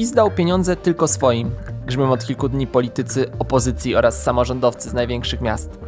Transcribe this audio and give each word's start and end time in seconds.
PiS 0.00 0.12
dał 0.12 0.30
pieniądze 0.30 0.76
tylko 0.76 1.08
swoim, 1.08 1.50
grzmią 1.86 2.12
od 2.12 2.24
kilku 2.24 2.48
dni 2.48 2.66
politycy 2.66 3.30
opozycji 3.38 3.96
oraz 3.96 4.22
samorządowcy 4.22 4.90
z 4.90 4.92
największych 4.92 5.40
miast. 5.40 5.78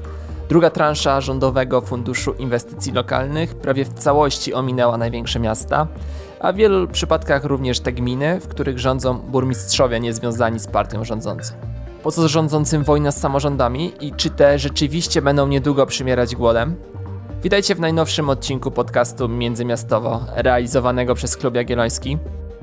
Druga 0.49 0.71
transza 0.71 1.21
Rządowego 1.21 1.81
Funduszu 1.81 2.33
Inwestycji 2.33 2.93
Lokalnych 2.93 3.55
prawie 3.55 3.85
w 3.85 3.93
całości 3.93 4.55
ominęła 4.55 4.99
największe 4.99 5.41
miasta, 5.41 5.87
a 6.41 6.53
w 6.53 6.57
wielu 6.57 6.89
przypadkach 6.89 7.45
również 7.45 7.81
te 7.81 7.93
gminy, 7.93 8.41
w 8.41 8.49
których 8.49 8.79
rządzą 8.79 9.19
burmistrzowie 9.19 10.01
niezwiązani 10.01 10.59
z 10.59 10.67
partią 10.67 11.05
rządzącą. 11.05 11.55
Po 12.03 12.13
co 12.13 12.29
rządzącym 12.29 12.85
wojna 12.85 13.13
z 13.13 13.21
samorządami 13.21 13.93
i 14.01 14.13
czy 14.13 14.31
te 14.31 14.59
rzeczywiście 14.59 15.23
będą 15.23 15.47
niedługo 15.49 15.87
przymierać 15.87 16.37
głodem? 16.37 16.77
Witajcie 17.43 17.75
w 17.75 17.81
najnowszym 17.81 18.31
odcinku 18.31 18.71
podcastu 18.71 19.29
Międzymiastowo, 19.29 20.21
realizowanego 20.35 21.15
przez 21.15 21.37
Klub 21.37 21.55
Jagielloński. 21.55 22.19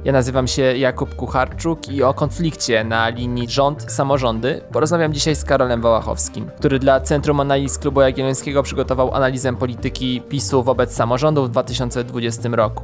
Ja 0.05 0.11
nazywam 0.11 0.47
się 0.47 0.61
Jakub 0.61 1.15
Kucharczuk 1.15 1.89
i 1.89 2.03
o 2.03 2.13
konflikcie 2.13 2.83
na 2.83 3.09
linii 3.09 3.47
rząd-samorządy 3.47 4.61
porozmawiam 4.71 5.13
dzisiaj 5.13 5.35
z 5.35 5.43
Karolem 5.43 5.81
Wałachowskim, 5.81 6.49
który 6.57 6.79
dla 6.79 6.99
Centrum 6.99 7.39
Analiz 7.39 7.77
Klubu 7.77 8.01
Jagiellońskiego 8.01 8.63
przygotował 8.63 9.15
analizę 9.15 9.55
polityki 9.55 10.21
PiSu 10.29 10.63
wobec 10.63 10.93
samorządów 10.93 11.47
w 11.47 11.51
2020 11.51 12.49
roku. 12.49 12.83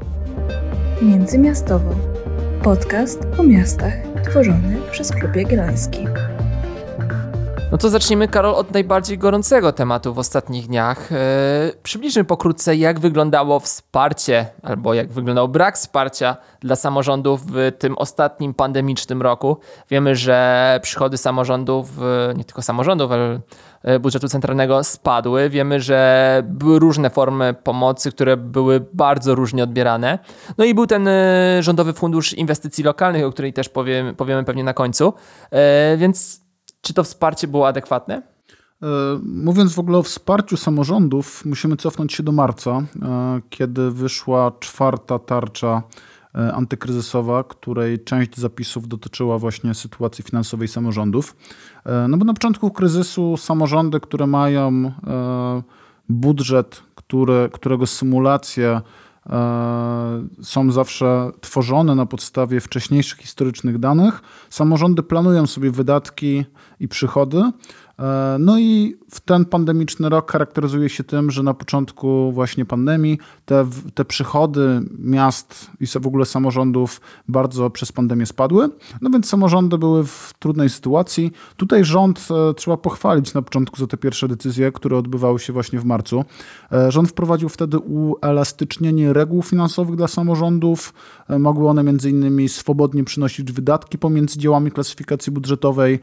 Międzymiastowo. 1.02 1.96
Podcast 2.64 3.20
o 3.40 3.44
miastach 3.44 3.94
tworzony 4.30 4.78
przez 4.92 5.12
Klub 5.12 5.36
Jagielloński. 5.36 6.08
No 7.76 7.80
to 7.80 7.90
zacznijmy, 7.90 8.28
Karol, 8.28 8.56
od 8.56 8.72
najbardziej 8.72 9.18
gorącego 9.18 9.72
tematu 9.72 10.14
w 10.14 10.20
ostatnich 10.20 10.68
dniach. 10.68 11.12
Yy, 11.12 11.18
przybliżmy 11.84 12.24
pokrótce, 12.24 12.76
jak 12.76 13.00
wyglądało 13.00 13.60
wsparcie, 13.60 14.46
albo 14.64 14.94
jak 14.94 15.12
wyglądał 15.12 15.48
brak 15.48 15.76
wsparcia 15.76 16.36
dla 16.60 16.76
samorządów 16.76 17.42
w 17.46 17.72
tym 17.80 17.98
ostatnim 17.98 18.54
pandemicznym 18.54 19.22
roku. 19.22 19.58
Wiemy, 19.90 20.16
że 20.16 20.80
przychody 20.84 21.18
samorządów, 21.18 21.90
nie 22.36 22.44
tylko 22.44 22.62
samorządów, 22.62 23.12
ale 23.12 23.40
e, 23.84 24.00
budżetu 24.00 24.28
centralnego 24.28 24.84
spadły. 24.84 25.50
Wiemy, 25.50 25.82
że 25.82 26.42
były 26.46 26.80
różne 26.80 27.10
formy 27.10 27.54
pomocy, 27.64 28.12
które 28.12 28.38
były 28.38 28.86
bardzo 28.94 29.36
różnie 29.36 29.64
odbierane. 29.64 30.20
No 30.58 30.66
i 30.66 30.74
był 30.74 30.88
ten 30.88 31.08
e, 31.08 31.64
Rządowy 31.64 31.94
Fundusz 31.94 32.34
Inwestycji 32.34 32.84
Lokalnych, 32.84 33.26
o 33.26 33.32
której 33.32 33.54
też 33.54 33.70
powiemy 34.18 34.44
pewnie 34.46 34.64
na 34.64 34.74
końcu. 34.74 35.14
Więc 35.98 36.45
czy 36.86 36.94
to 36.94 37.04
wsparcie 37.04 37.48
było 37.48 37.68
adekwatne? 37.68 38.16
E, 38.16 38.88
mówiąc 39.24 39.74
w 39.74 39.80
ogóle 39.80 39.98
o 39.98 40.04
wsparciu 40.04 40.58
samorządów, 40.58 41.46
musimy 41.46 41.78
cofnąć 41.78 42.14
się 42.14 42.24
do 42.24 42.32
marca, 42.32 42.72
e, 42.72 42.86
kiedy 43.50 43.92
wyszła 43.92 44.52
czwarta 44.60 45.20
tarcza 45.20 45.84
e, 46.36 46.54
antykryzysowa, 46.54 47.44
której 47.44 48.04
część 48.04 48.38
zapisów 48.38 48.88
dotyczyła 48.88 49.38
właśnie 49.38 49.74
sytuacji 49.74 50.24
finansowej 50.24 50.68
samorządów. 50.68 51.36
No 52.10 52.18
bo 52.18 52.26
na 52.26 52.34
początku 52.34 52.72
kryzysu 52.72 53.38
samorządy, 53.38 54.00
które 54.00 54.28
mają 54.28 54.92
budżet, 56.10 56.84
który, 56.96 57.50
którego 57.54 57.88
symulacje 57.88 58.82
są 60.42 60.72
zawsze 60.72 61.32
tworzone 61.42 61.96
na 61.96 62.06
podstawie 62.06 62.62
wcześniejszych 62.62 63.20
historycznych 63.20 63.78
danych. 63.80 64.22
Samorządy 64.50 65.04
planują 65.04 65.48
sobie 65.48 65.72
wydatki 65.72 66.46
i 66.80 66.88
przychody, 66.88 67.42
E, 67.42 67.85
no 68.40 68.60
i 68.60 68.98
w 69.10 69.20
ten 69.20 69.46
pandemiczny 69.46 70.10
rok 70.10 70.32
charakteryzuje 70.32 70.90
się 70.90 71.04
tym, 71.04 71.32
że 71.32 71.44
na 71.44 71.54
początku 71.54 72.32
właśnie 72.32 72.66
pandemii 72.66 73.20
te, 73.46 73.66
te 73.94 74.06
przychody 74.06 74.82
miast 75.00 75.72
i 75.80 75.88
w 75.88 76.08
ogóle 76.08 76.26
samorządów 76.26 77.02
bardzo 77.28 77.70
przez 77.70 77.92
pandemię 77.92 78.26
spadły. 78.26 78.70
No 79.02 79.10
więc 79.10 79.30
samorządy 79.30 79.78
były 79.78 80.04
w 80.06 80.34
trudnej 80.40 80.70
sytuacji. 80.70 81.32
Tutaj 81.58 81.86
rząd 81.86 82.28
e, 82.50 82.54
trzeba 82.54 82.78
pochwalić 82.78 83.34
na 83.34 83.42
początku 83.42 83.78
za 83.78 83.88
te 83.88 83.98
pierwsze 83.98 84.28
decyzje, 84.28 84.72
które 84.72 84.98
odbywały 84.98 85.40
się 85.40 85.54
właśnie 85.54 85.80
w 85.80 85.86
marcu. 85.86 86.26
E, 86.72 86.92
rząd 86.92 87.10
wprowadził 87.10 87.50
wtedy 87.50 87.78
uelastycznienie 87.80 89.14
reguł 89.14 89.42
finansowych 89.42 89.96
dla 89.96 90.08
samorządów. 90.08 90.94
Mogły 91.40 91.70
one 91.70 91.84
między 91.84 92.10
innymi 92.10 92.50
swobodnie 92.50 93.04
przynosić 93.04 93.52
wydatki 93.52 93.98
pomiędzy 93.98 94.40
działami 94.40 94.72
klasyfikacji 94.72 95.32
budżetowej. 95.32 96.00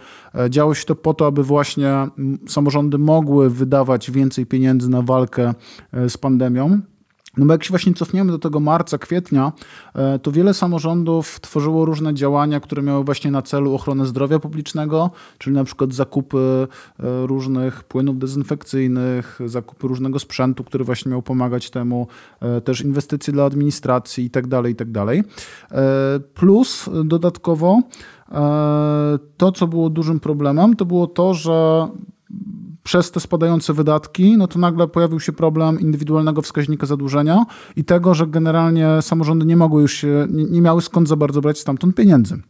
Działo 0.50 0.74
się 0.74 0.84
to 0.84 0.94
po 0.94 1.14
to, 1.14 1.26
aby 1.26 1.42
właśnie 1.42 1.81
właśnie 1.82 2.26
samorządy 2.48 2.98
mogły 2.98 3.50
wydawać 3.50 4.10
więcej 4.10 4.46
pieniędzy 4.46 4.90
na 4.90 5.02
walkę 5.02 5.54
e, 5.92 6.10
z 6.10 6.16
pandemią. 6.18 6.80
No 7.36 7.46
bo 7.46 7.52
jak 7.52 7.64
się 7.64 7.70
właśnie 7.70 7.94
cofniemy 7.94 8.32
do 8.32 8.38
tego 8.38 8.60
marca, 8.60 8.98
kwietnia, 8.98 9.52
e, 9.94 10.18
to 10.18 10.32
wiele 10.32 10.54
samorządów 10.54 11.40
tworzyło 11.40 11.84
różne 11.84 12.14
działania, 12.14 12.60
które 12.60 12.82
miały 12.82 13.04
właśnie 13.04 13.30
na 13.30 13.42
celu 13.42 13.74
ochronę 13.74 14.06
zdrowia 14.06 14.38
publicznego, 14.38 15.10
czyli 15.38 15.56
na 15.56 15.64
przykład 15.64 15.94
zakupy 15.94 16.38
e, 17.00 17.26
różnych 17.26 17.84
płynów 17.84 18.18
dezynfekcyjnych, 18.18 19.38
zakupy 19.46 19.88
różnego 19.88 20.18
sprzętu, 20.18 20.64
który 20.64 20.84
właśnie 20.84 21.10
miał 21.10 21.22
pomagać 21.22 21.70
temu, 21.70 22.06
też 22.64 22.80
inwestycje 22.80 23.32
dla 23.32 23.44
administracji 23.44 24.24
itd., 24.24 24.48
tak 24.48 24.68
itd. 24.68 25.06
Tak 25.06 26.26
plus 26.34 26.90
dodatkowo 27.04 27.82
E, 28.32 29.18
to, 29.36 29.52
co 29.52 29.66
było 29.66 29.90
dużym 29.90 30.20
problemem, 30.20 30.76
to 30.76 30.84
było 30.84 31.06
to, 31.06 31.34
że 31.34 31.88
przez 32.82 33.10
te 33.10 33.20
spadające 33.20 33.72
wydatki, 33.72 34.36
no 34.36 34.46
to 34.46 34.58
nagle 34.58 34.88
pojawił 34.88 35.20
się 35.20 35.32
problem 35.32 35.80
indywidualnego 35.80 36.42
wskaźnika 36.42 36.86
zadłużenia 36.86 37.46
i 37.76 37.84
tego, 37.84 38.14
że 38.14 38.26
generalnie 38.26 39.02
samorządy 39.02 39.46
nie 39.46 39.56
mogły 39.56 39.82
już 39.82 39.92
się, 39.92 40.26
nie, 40.30 40.60
miały 40.60 40.82
skąd 40.82 41.08
za 41.08 41.16
bardzo 41.16 41.40
brać 41.40 41.58
stamtąd 41.58 41.96
pieniędzy. 41.96 42.42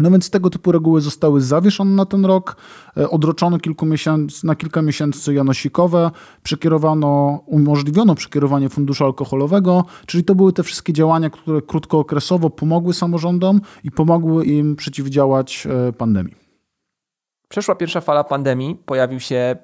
No 0.00 0.10
więc 0.10 0.30
tego 0.30 0.50
typu 0.50 0.72
reguły 0.72 1.00
zostały 1.00 1.40
zawieszone 1.40 1.90
na 1.90 2.06
ten 2.06 2.24
rok, 2.24 2.56
e, 2.96 3.10
odroczono 3.10 3.58
kilku 3.58 3.86
miesięcy, 3.86 4.46
na 4.46 4.54
kilka 4.54 4.82
miesięcy 4.82 5.34
janosikowe, 5.34 6.10
przekierowano, 6.42 7.40
umożliwiono 7.46 8.14
przekierowanie 8.14 8.68
funduszu 8.68 9.04
alkoholowego, 9.04 9.84
czyli 10.06 10.24
to 10.24 10.34
były 10.34 10.52
te 10.52 10.62
wszystkie 10.62 10.92
działania, 10.92 11.30
które 11.30 11.62
krótkookresowo 11.62 12.50
pomogły 12.50 12.94
samorządom 12.94 13.60
i 13.84 13.90
pomogły 13.90 14.44
im 14.44 14.76
przeciwdziałać 14.76 15.66
e, 15.88 15.92
pandemii. 15.92 16.34
Przeszła 17.48 17.74
pierwsza 17.74 18.00
fala 18.00 18.24
pandemii, 18.24 18.76
pojawił 18.86 19.20
się 19.20 19.56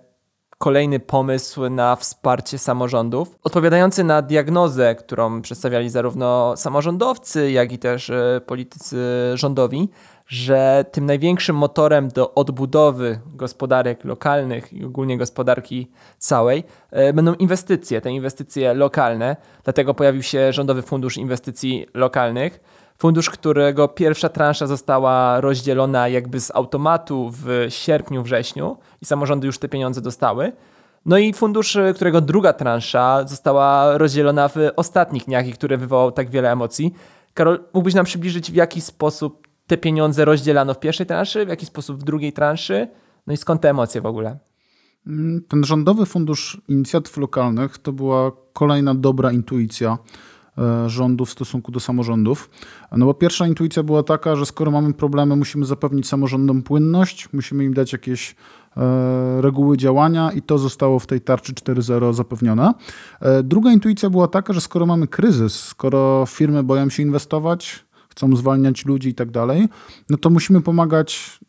kolejny 0.58 1.00
pomysł 1.00 1.68
na 1.68 1.96
wsparcie 1.96 2.58
samorządów, 2.58 3.38
odpowiadający 3.42 4.04
na 4.04 4.22
diagnozę, 4.22 4.94
którą 4.94 5.42
przedstawiali 5.42 5.90
zarówno 5.90 6.56
samorządowcy, 6.56 7.50
jak 7.50 7.72
i 7.72 7.78
też 7.78 8.10
e, 8.10 8.40
politycy 8.46 8.96
rządowi, 9.34 9.88
że 10.26 10.84
tym 10.92 11.06
największym 11.06 11.56
motorem 11.56 12.08
do 12.08 12.34
odbudowy 12.34 13.20
gospodarek 13.34 14.04
lokalnych 14.04 14.72
i 14.72 14.84
ogólnie 14.84 15.18
gospodarki 15.18 15.90
całej 16.18 16.64
e, 16.90 17.12
będą 17.12 17.34
inwestycje, 17.34 18.00
te 18.00 18.10
inwestycje 18.10 18.74
lokalne. 18.74 19.36
Dlatego 19.64 19.94
pojawił 19.94 20.22
się 20.22 20.52
Rządowy 20.52 20.82
Fundusz 20.82 21.16
Inwestycji 21.16 21.86
Lokalnych. 21.94 22.60
Fundusz, 22.98 23.30
którego 23.30 23.88
pierwsza 23.88 24.28
transza 24.28 24.66
została 24.66 25.40
rozdzielona 25.40 26.08
jakby 26.08 26.40
z 26.40 26.50
automatu 26.54 27.30
w 27.32 27.66
sierpniu, 27.68 28.22
wrześniu 28.22 28.76
i 29.02 29.04
samorządy 29.04 29.46
już 29.46 29.58
te 29.58 29.68
pieniądze 29.68 30.00
dostały. 30.00 30.52
No 31.06 31.18
i 31.18 31.32
fundusz, 31.32 31.78
którego 31.94 32.20
druga 32.20 32.52
transza 32.52 33.24
została 33.26 33.98
rozdzielona 33.98 34.48
w 34.48 34.54
ostatnich 34.76 35.24
dniach 35.24 35.48
i 35.48 35.52
który 35.52 35.76
wywołał 35.76 36.12
tak 36.12 36.30
wiele 36.30 36.52
emocji. 36.52 36.94
Karol, 37.34 37.64
mógłbyś 37.74 37.94
nam 37.94 38.04
przybliżyć, 38.04 38.52
w 38.52 38.54
jaki 38.54 38.80
sposób 38.80 39.46
te 39.66 39.76
pieniądze 39.76 40.24
rozdzielano 40.24 40.74
w 40.74 40.80
pierwszej 40.80 41.06
transzy, 41.06 41.46
w 41.46 41.48
jaki 41.48 41.66
sposób 41.66 42.00
w 42.00 42.04
drugiej 42.04 42.32
transzy, 42.32 42.88
no 43.26 43.32
i 43.32 43.36
skąd 43.36 43.60
te 43.60 43.70
emocje 43.70 44.00
w 44.00 44.06
ogóle? 44.06 44.38
Mm, 45.06 45.44
ten 45.48 45.64
rządowy 45.64 46.06
fundusz 46.06 46.60
inicjatyw 46.68 47.16
lokalnych 47.16 47.78
to 47.78 47.92
była 47.92 48.32
kolejna 48.52 48.94
dobra 48.94 49.32
intuicja 49.32 49.98
rządu 50.86 51.24
w 51.24 51.30
stosunku 51.30 51.72
do 51.72 51.80
samorządów. 51.80 52.50
No 52.92 53.06
bo 53.06 53.14
pierwsza 53.14 53.46
intuicja 53.46 53.82
była 53.82 54.02
taka, 54.02 54.36
że 54.36 54.46
skoro 54.46 54.70
mamy 54.70 54.94
problemy, 54.94 55.36
musimy 55.36 55.66
zapewnić 55.66 56.08
samorządom 56.08 56.62
płynność, 56.62 57.32
musimy 57.32 57.64
im 57.64 57.74
dać 57.74 57.92
jakieś 57.92 58.36
e, 58.76 59.40
reguły 59.40 59.76
działania 59.76 60.32
i 60.32 60.42
to 60.42 60.58
zostało 60.58 60.98
w 60.98 61.06
tej 61.06 61.20
tarczy 61.20 61.52
4.0 61.52 62.14
zapewnione. 62.14 62.74
E, 63.20 63.42
druga 63.42 63.72
intuicja 63.72 64.10
była 64.10 64.28
taka, 64.28 64.52
że 64.52 64.60
skoro 64.60 64.86
mamy 64.86 65.06
kryzys, 65.06 65.54
skoro 65.54 66.24
firmy 66.28 66.62
boją 66.62 66.88
się 66.88 67.02
inwestować, 67.02 67.86
chcą 68.08 68.36
zwalniać 68.36 68.86
ludzi 68.86 69.08
i 69.08 69.14
tak 69.14 69.30
dalej, 69.30 69.68
no 70.10 70.16
to 70.16 70.30
musimy 70.30 70.60
pomagać 70.60 71.40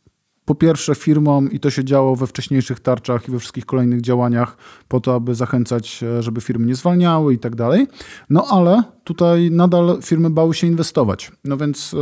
po 0.47 0.55
pierwsze 0.55 0.95
firmom 0.95 1.51
i 1.51 1.59
to 1.59 1.69
się 1.69 1.83
działo 1.83 2.15
we 2.15 2.27
wcześniejszych 2.27 2.79
tarczach 2.79 3.27
i 3.27 3.31
we 3.31 3.39
wszystkich 3.39 3.65
kolejnych 3.65 4.01
działaniach 4.01 4.57
po 4.87 4.99
to, 4.99 5.15
aby 5.15 5.35
zachęcać, 5.35 6.03
e, 6.03 6.23
żeby 6.23 6.41
firmy 6.41 6.65
nie 6.65 6.75
zwalniały 6.75 7.33
i 7.33 7.39
tak 7.39 7.55
dalej. 7.55 7.87
No 8.29 8.45
ale 8.49 8.83
tutaj 9.03 9.51
nadal 9.51 9.97
firmy 10.01 10.29
bały 10.29 10.53
się 10.53 10.67
inwestować. 10.67 11.31
No 11.43 11.57
więc 11.57 11.93
e, 11.93 11.97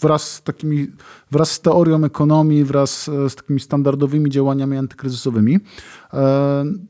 wraz 0.00 0.32
z 0.32 0.42
takimi, 0.42 0.86
wraz 1.30 1.50
z 1.50 1.60
teorią 1.60 2.04
ekonomii, 2.04 2.64
wraz 2.64 3.08
e, 3.08 3.30
z 3.30 3.34
takimi 3.34 3.60
standardowymi 3.60 4.30
działaniami 4.30 4.76
antykryzysowymi, 4.76 5.58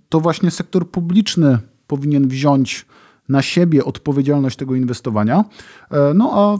to 0.08 0.20
właśnie 0.20 0.50
sektor 0.50 0.90
publiczny 0.90 1.58
powinien 1.86 2.28
wziąć 2.28 2.86
na 3.28 3.42
siebie 3.42 3.84
odpowiedzialność 3.84 4.56
tego 4.56 4.74
inwestowania. 4.74 5.44
No 6.14 6.30
a 6.34 6.58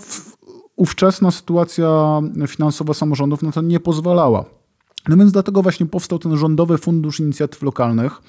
ówczesna 0.76 1.30
sytuacja 1.30 2.20
finansowa 2.48 2.94
samorządów 2.94 3.42
na 3.42 3.52
to 3.52 3.62
nie 3.62 3.80
pozwalała. 3.80 4.44
No 5.08 5.16
więc 5.16 5.32
dlatego 5.32 5.62
właśnie 5.62 5.86
powstał 5.86 6.18
ten 6.18 6.36
Rządowy 6.36 6.78
Fundusz 6.78 7.20
Inicjatyw 7.20 7.62
Lokalnych, 7.62 8.22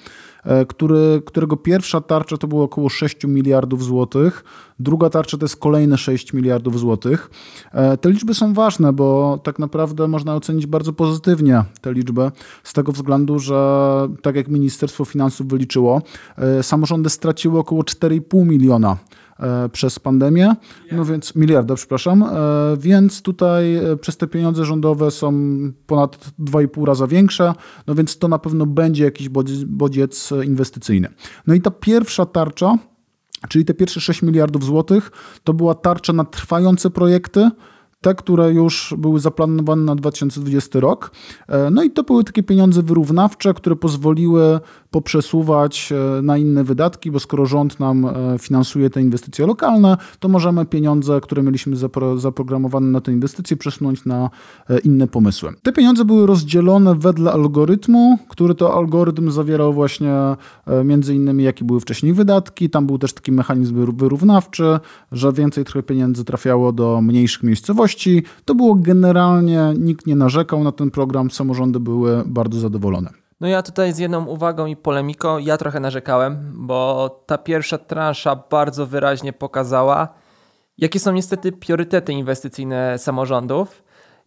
e, 0.44 0.66
który, 0.66 1.22
którego 1.26 1.56
pierwsza 1.56 2.00
tarcza 2.00 2.36
to 2.36 2.46
było 2.46 2.64
około 2.64 2.88
6 2.88 3.24
miliardów 3.24 3.84
złotych, 3.84 4.44
druga 4.78 5.10
tarcza 5.10 5.38
to 5.38 5.44
jest 5.44 5.56
kolejne 5.56 5.98
6 5.98 6.32
miliardów 6.32 6.78
złotych. 6.78 7.30
E, 7.72 7.96
te 7.96 8.10
liczby 8.10 8.34
są 8.34 8.54
ważne, 8.54 8.92
bo 8.92 9.38
tak 9.42 9.58
naprawdę 9.58 10.08
można 10.08 10.34
ocenić 10.34 10.66
bardzo 10.66 10.92
pozytywnie 10.92 11.64
te 11.80 11.92
liczby, 11.92 12.30
z 12.64 12.72
tego 12.72 12.92
względu, 12.92 13.38
że 13.38 14.08
tak 14.22 14.36
jak 14.36 14.48
Ministerstwo 14.48 15.04
Finansów 15.04 15.48
wyliczyło, 15.48 16.02
e, 16.38 16.62
samorządy 16.62 17.10
straciły 17.10 17.58
około 17.58 17.82
4,5 17.82 18.44
miliona 18.44 18.96
przez 19.72 19.98
pandemię, 19.98 20.54
no 20.92 21.04
więc 21.04 21.34
miliarda, 21.34 21.74
przepraszam, 21.74 22.22
e, 22.22 22.26
więc 22.78 23.22
tutaj 23.22 23.76
e, 23.76 23.96
przez 23.96 24.16
te 24.16 24.26
pieniądze 24.26 24.64
rządowe 24.64 25.10
są 25.10 25.32
ponad 25.86 26.18
2,5 26.38 26.84
raza 26.84 27.06
większe, 27.06 27.54
no 27.86 27.94
więc 27.94 28.18
to 28.18 28.28
na 28.28 28.38
pewno 28.38 28.66
będzie 28.66 29.04
jakiś 29.04 29.28
bodziec 29.66 30.30
inwestycyjny. 30.44 31.08
No 31.46 31.54
i 31.54 31.60
ta 31.60 31.70
pierwsza 31.70 32.26
tarcza, 32.26 32.78
czyli 33.48 33.64
te 33.64 33.74
pierwsze 33.74 34.00
6 34.00 34.22
miliardów 34.22 34.64
złotych, 34.64 35.10
to 35.44 35.54
była 35.54 35.74
tarcza 35.74 36.12
na 36.12 36.24
trwające 36.24 36.90
projekty, 36.90 37.50
te, 38.04 38.14
które 38.14 38.52
już 38.52 38.94
były 38.98 39.20
zaplanowane 39.20 39.82
na 39.82 39.94
2020 39.94 40.80
rok. 40.80 41.10
No 41.70 41.82
i 41.82 41.90
to 41.90 42.02
były 42.02 42.24
takie 42.24 42.42
pieniądze 42.42 42.82
wyrównawcze, 42.82 43.54
które 43.54 43.76
pozwoliły 43.76 44.60
poprzesuwać 44.94 45.92
e, 45.92 46.22
na 46.22 46.38
inne 46.38 46.64
wydatki, 46.64 47.10
bo 47.10 47.20
skoro 47.20 47.46
rząd 47.46 47.80
nam 47.80 48.04
e, 48.04 48.38
finansuje 48.38 48.90
te 48.90 49.00
inwestycje 49.00 49.46
lokalne, 49.46 49.96
to 50.18 50.28
możemy 50.28 50.64
pieniądze, 50.64 51.20
które 51.20 51.42
mieliśmy 51.42 51.76
zapro 51.76 52.18
zaprogramowane 52.18 52.86
na 52.86 53.00
te 53.00 53.12
inwestycje, 53.12 53.56
przesunąć 53.56 54.04
na 54.04 54.30
e, 54.70 54.78
inne 54.78 55.06
pomysły. 55.06 55.52
Te 55.62 55.72
pieniądze 55.72 56.04
były 56.04 56.26
rozdzielone 56.26 56.94
wedle 56.94 57.32
algorytmu, 57.32 58.18
który 58.28 58.54
to 58.54 58.74
algorytm 58.74 59.30
zawierał 59.30 59.72
właśnie 59.72 60.12
między 60.84 61.14
innymi, 61.14 61.44
jakie 61.44 61.64
były 61.64 61.80
wcześniej 61.80 62.12
wydatki. 62.12 62.70
Tam 62.70 62.86
był 62.86 62.98
też 62.98 63.12
taki 63.12 63.32
mechanizm 63.32 63.96
wyrównawczy, 63.96 64.80
że 65.12 65.32
więcej 65.32 65.64
trochę 65.64 65.82
pieniędzy 65.82 66.24
trafiało 66.24 66.72
do 66.72 67.00
mniejszych 67.02 67.42
miejscowości. 67.42 68.22
To 68.44 68.54
było 68.54 68.74
generalnie, 68.74 69.74
nikt 69.78 70.06
nie 70.06 70.16
narzekał 70.16 70.64
na 70.64 70.72
ten 70.72 70.90
program, 70.90 71.30
samorządy 71.30 71.80
były 71.80 72.22
bardzo 72.26 72.60
zadowolone. 72.60 73.23
No 73.44 73.48
ja 73.48 73.62
tutaj 73.62 73.92
z 73.92 73.98
jedną 73.98 74.26
uwagą 74.26 74.66
i 74.66 74.76
polemiką, 74.76 75.38
ja 75.38 75.56
trochę 75.56 75.80
narzekałem, 75.80 76.52
bo 76.54 77.08
ta 77.26 77.38
pierwsza 77.38 77.78
transza 77.78 78.36
bardzo 78.50 78.86
wyraźnie 78.86 79.32
pokazała, 79.32 80.08
jakie 80.78 81.00
są 81.00 81.12
niestety 81.12 81.52
priorytety 81.52 82.12
inwestycyjne 82.12 82.98
samorządów 82.98 83.82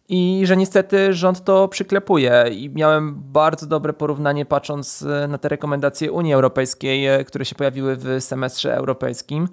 i 0.08 0.42
że 0.44 0.56
niestety 0.56 1.14
rząd 1.14 1.44
to 1.44 1.68
przyklepuje. 1.68 2.44
I 2.50 2.70
miałem 2.70 3.14
bardzo 3.16 3.66
dobre 3.66 3.92
porównanie 3.92 4.46
patrząc 4.46 5.04
na 5.28 5.38
te 5.38 5.48
rekomendacje 5.48 6.12
Unii 6.12 6.34
Europejskiej, 6.34 7.24
które 7.24 7.44
się 7.44 7.54
pojawiły 7.54 7.96
w 7.96 8.16
semestrze 8.20 8.74
europejskim 8.76 9.44
e, 9.44 9.48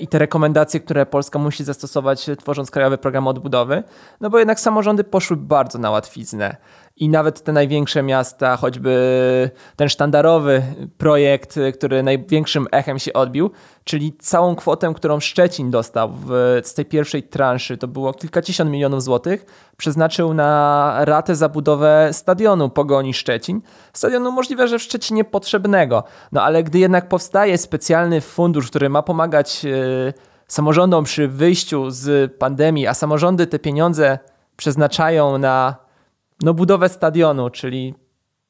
i 0.00 0.08
te 0.08 0.18
rekomendacje, 0.18 0.80
które 0.80 1.06
Polska 1.06 1.38
musi 1.38 1.64
zastosować 1.64 2.30
tworząc 2.38 2.70
krajowy 2.70 2.98
program 2.98 3.28
odbudowy, 3.28 3.82
no 4.20 4.30
bo 4.30 4.38
jednak 4.38 4.60
samorządy 4.60 5.04
poszły 5.04 5.36
bardzo 5.36 5.78
na 5.78 5.90
łatwiznę 5.90 6.56
i 6.96 7.08
nawet 7.08 7.42
te 7.42 7.52
największe 7.52 8.02
miasta, 8.02 8.56
choćby 8.56 9.50
ten 9.76 9.88
sztandarowy 9.88 10.62
projekt, 10.98 11.58
który 11.74 12.02
największym 12.02 12.66
echem 12.72 12.98
się 12.98 13.12
odbił, 13.12 13.50
czyli 13.84 14.16
całą 14.18 14.56
kwotę, 14.56 14.92
którą 14.96 15.20
Szczecin 15.20 15.70
dostał 15.70 16.10
w, 16.12 16.60
z 16.64 16.74
tej 16.74 16.84
pierwszej 16.84 17.22
transzy, 17.22 17.76
to 17.76 17.88
było 17.88 18.12
kilkadziesiąt 18.12 18.70
milionów 18.70 19.02
złotych, 19.02 19.46
przeznaczył 19.76 20.34
na 20.34 20.98
ratę 21.00 21.36
za 21.36 21.48
budowę 21.48 22.08
stadionu 22.12 22.68
Pogoni 22.68 23.14
Szczecin. 23.14 23.60
Stadionu 23.92 24.32
możliwe, 24.32 24.68
że 24.68 24.78
w 24.78 24.82
Szczecinie 24.82 25.24
potrzebnego, 25.24 26.04
no 26.32 26.42
ale 26.42 26.62
gdy 26.62 26.78
jednak 26.78 27.08
powstaje 27.08 27.58
specjalny 27.58 28.20
fundusz, 28.20 28.66
który 28.66 28.88
ma 28.88 29.02
pomagać 29.02 29.53
yy, 29.62 30.12
samorządom 30.48 31.04
przy 31.04 31.28
wyjściu 31.28 31.90
z 31.90 32.32
pandemii, 32.38 32.86
a 32.86 32.94
samorządy 32.94 33.46
te 33.46 33.58
pieniądze 33.58 34.18
przeznaczają 34.56 35.38
na 35.38 35.76
no, 36.42 36.54
budowę 36.54 36.88
stadionu, 36.88 37.50
czyli 37.50 37.94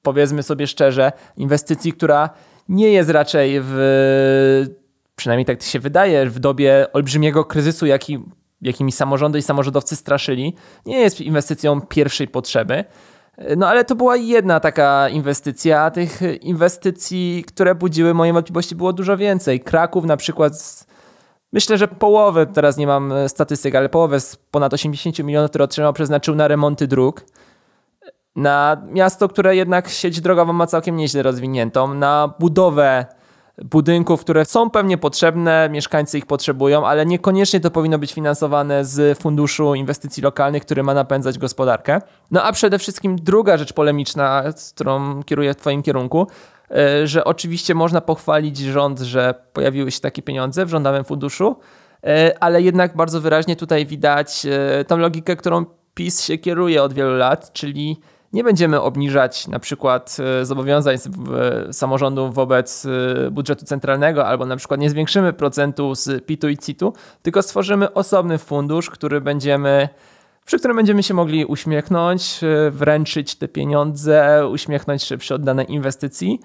powiedzmy 0.03 0.43
sobie 0.43 0.67
szczerze, 0.67 1.13
inwestycji, 1.37 1.93
która 1.93 2.31
nie 2.69 2.93
jest 2.93 3.11
raczej 3.11 3.61
w, 3.63 3.75
przynajmniej 5.17 5.47
tak 5.47 5.63
się 5.63 5.81
wydaje, 5.81 6.27
w 6.27 6.39
dobie 6.39 6.87
olbrzymiego 6.93 7.45
kryzysu, 7.45 7.87
jaki, 7.87 8.19
jakimi 8.63 8.93
samorządy 8.93 9.39
i 9.39 9.43
samorządowcy 9.43 9.97
straszyli, 9.97 10.55
nie 10.87 11.01
jest 11.01 11.21
inwestycją 11.21 11.81
pierwszej 11.81 12.29
potrzeby. 12.29 12.85
No 13.57 13.69
ale 13.69 13.85
to 13.85 13.95
była 13.95 14.17
jedna 14.17 14.61
taka 14.61 15.09
inwestycja, 15.09 15.83
a 15.83 15.91
tych 15.91 16.21
inwestycji, 16.41 17.45
które 17.47 17.75
budziły 17.75 18.15
moje 18.15 18.33
wątpliwości 18.33 18.75
było 18.75 18.93
dużo 18.93 19.17
więcej. 19.17 19.61
Kraków 19.61 20.05
na 20.05 20.17
przykład 20.17 20.87
Myślę, 21.55 21.79
że 21.79 21.89
połowę, 21.89 22.47
teraz 22.47 22.77
nie 22.77 22.87
mam 22.87 23.13
statystyk, 23.29 23.75
ale 23.75 23.89
połowę 23.89 24.21
z 24.21 24.37
ponad 24.37 24.75
80 24.75 25.19
milionów, 25.19 25.51
które 25.51 25.65
otrzymał, 25.65 25.93
przeznaczył 25.93 26.35
na 26.35 26.49
remonty 26.49 26.87
dróg 26.87 27.25
na 28.37 28.83
miasto, 28.93 29.29
które 29.29 29.57
jednak 29.57 29.89
sieć 29.89 30.21
drogową 30.21 30.53
ma 30.53 30.67
całkiem 30.67 30.97
nieźle 30.97 31.23
rozwiniętą, 31.23 31.95
na 31.95 32.35
budowę 32.39 33.07
budynków, 33.65 34.21
które 34.21 34.45
są 34.45 34.71
pewnie 34.71 34.99
potrzebne, 34.99 35.69
mieszkańcy 35.73 36.19
ich 36.19 36.27
potrzebują, 36.27 36.87
ale 36.87 37.07
niekoniecznie 37.07 37.61
to 37.61 37.71
powinno 37.71 37.99
być 37.99 38.13
finansowane 38.13 38.85
z 38.85 39.19
Funduszu 39.19 39.75
Inwestycji 39.75 40.23
Lokalnych, 40.23 40.63
który 40.63 40.83
ma 40.83 40.95
napędzać 40.95 41.39
gospodarkę. 41.39 42.01
No 42.31 42.43
a 42.43 42.53
przede 42.53 42.79
wszystkim 42.79 43.17
druga 43.17 43.57
rzecz 43.57 43.73
polemiczna, 43.73 44.43
z 44.57 44.73
którą 44.73 45.23
kieruję 45.23 45.55
w 45.55 45.57
Twoim 45.57 45.83
kierunku, 45.83 46.21
e, 46.23 46.27
że 47.05 47.25
oczywiście 47.25 47.75
można 47.75 48.01
pochwalić 48.01 48.59
rząd, 48.59 49.01
że 49.01 49.35
pojawiły 49.53 49.91
się 49.91 50.01
takie 50.01 50.23
pieniądze 50.23 50.67
w 50.67 50.69
rządowym 50.69 51.05
funduszu, 51.05 51.57
e, 52.05 52.35
ale 52.41 52.63
jednak 52.63 52.97
bardzo 52.97 53.21
wyraźnie 53.21 53.57
tutaj 53.57 53.87
widać 53.87 54.47
e, 54.47 54.85
tą 54.85 54.97
logikę, 54.97 55.37
którą 55.37 55.65
PiS 55.95 56.25
się 56.25 56.39
kieruje 56.39 56.83
od 56.83 56.93
wielu 56.93 57.17
lat, 57.17 57.53
czyli 57.53 58.01
nie 58.33 58.45
będziemy 58.45 58.81
obniżać 58.81 59.49
na 59.49 59.59
przykład 59.59 60.17
e, 60.41 60.45
zobowiązań 60.45 60.97
samorządów 61.73 62.35
wobec 62.35 62.87
e, 62.87 63.31
budżetu 63.31 63.65
centralnego, 63.65 64.27
albo 64.27 64.47
na 64.47 64.57
przykład 64.57 64.81
nie 64.81 64.91
zwiększymy 64.91 65.33
procentu 65.33 65.95
z 65.95 66.25
PIT-u 66.27 66.49
i 66.49 66.59
CIT-u, 66.59 66.93
tylko 67.23 67.43
stworzymy 67.43 67.93
osobny 67.93 68.39
fundusz, 68.39 68.91
który 68.91 69.21
będziemy 69.21 69.89
przy 70.45 70.59
którym 70.59 70.77
będziemy 70.77 71.03
się 71.03 71.15
mogli 71.15 71.45
uśmiechnąć, 71.45 72.41
e, 72.43 72.71
wręczyć 72.71 73.35
te 73.35 73.49
pieniądze, 73.49 74.49
uśmiechnąć 74.49 75.03
się 75.03 75.19
przy 75.19 75.35
oddanej 75.35 75.73
inwestycji 75.73 76.41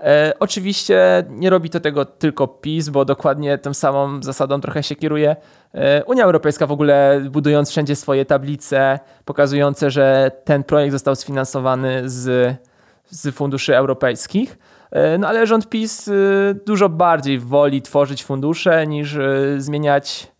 E, 0.00 0.32
oczywiście 0.40 1.24
nie 1.28 1.50
robi 1.50 1.70
to 1.70 1.80
tego 1.80 2.04
tylko 2.04 2.48
PiS, 2.48 2.88
bo 2.88 3.04
dokładnie 3.04 3.58
tą 3.58 3.74
samą 3.74 4.22
zasadą 4.22 4.60
trochę 4.60 4.82
się 4.82 4.96
kieruje 4.96 5.36
e, 5.74 6.04
Unia 6.04 6.24
Europejska 6.24 6.66
w 6.66 6.72
ogóle 6.72 7.22
budując 7.30 7.70
wszędzie 7.70 7.96
swoje 7.96 8.24
tablice 8.24 8.98
pokazujące, 9.24 9.90
że 9.90 10.30
ten 10.44 10.64
projekt 10.64 10.92
został 10.92 11.16
sfinansowany 11.16 12.10
z, 12.10 12.56
z 13.06 13.34
funduszy 13.34 13.76
europejskich. 13.76 14.58
No 15.18 15.28
ale 15.28 15.46
rząd 15.46 15.68
PiS 15.68 16.10
dużo 16.66 16.88
bardziej 16.88 17.38
woli 17.38 17.82
tworzyć 17.82 18.24
fundusze 18.24 18.86
niż 18.86 19.18
zmieniać 19.58 20.32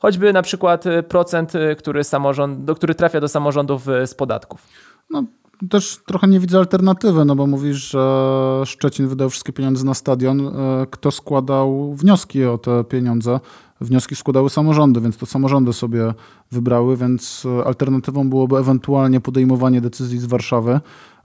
choćby 0.00 0.32
na 0.32 0.42
przykład 0.42 0.84
procent, 1.08 1.52
który, 1.78 2.04
samorząd, 2.04 2.70
który 2.76 2.94
trafia 2.94 3.20
do 3.20 3.28
samorządów 3.28 3.84
z 4.06 4.14
podatków. 4.14 4.66
No, 5.10 5.24
też 5.70 5.98
trochę 6.06 6.28
nie 6.28 6.40
widzę 6.40 6.58
alternatywy, 6.58 7.24
no 7.24 7.36
bo 7.36 7.46
mówisz, 7.46 7.90
że 7.90 8.62
Szczecin 8.64 9.08
wydał 9.08 9.30
wszystkie 9.30 9.52
pieniądze 9.52 9.84
na 9.84 9.94
stadion. 9.94 10.40
E, 10.40 10.86
kto 10.90 11.10
składał 11.10 11.94
wnioski 11.94 12.44
o 12.44 12.58
te 12.58 12.84
pieniądze? 12.84 13.40
Wnioski 13.80 14.16
składały 14.16 14.50
samorządy, 14.50 15.00
więc 15.00 15.16
to 15.16 15.26
samorządy 15.26 15.72
sobie 15.72 16.14
wybrały, 16.52 16.96
więc 16.96 17.46
alternatywą 17.64 18.30
byłoby 18.30 18.56
ewentualnie 18.56 19.20
podejmowanie 19.20 19.80
decyzji 19.80 20.18
z 20.18 20.26
Warszawy, 20.26 20.80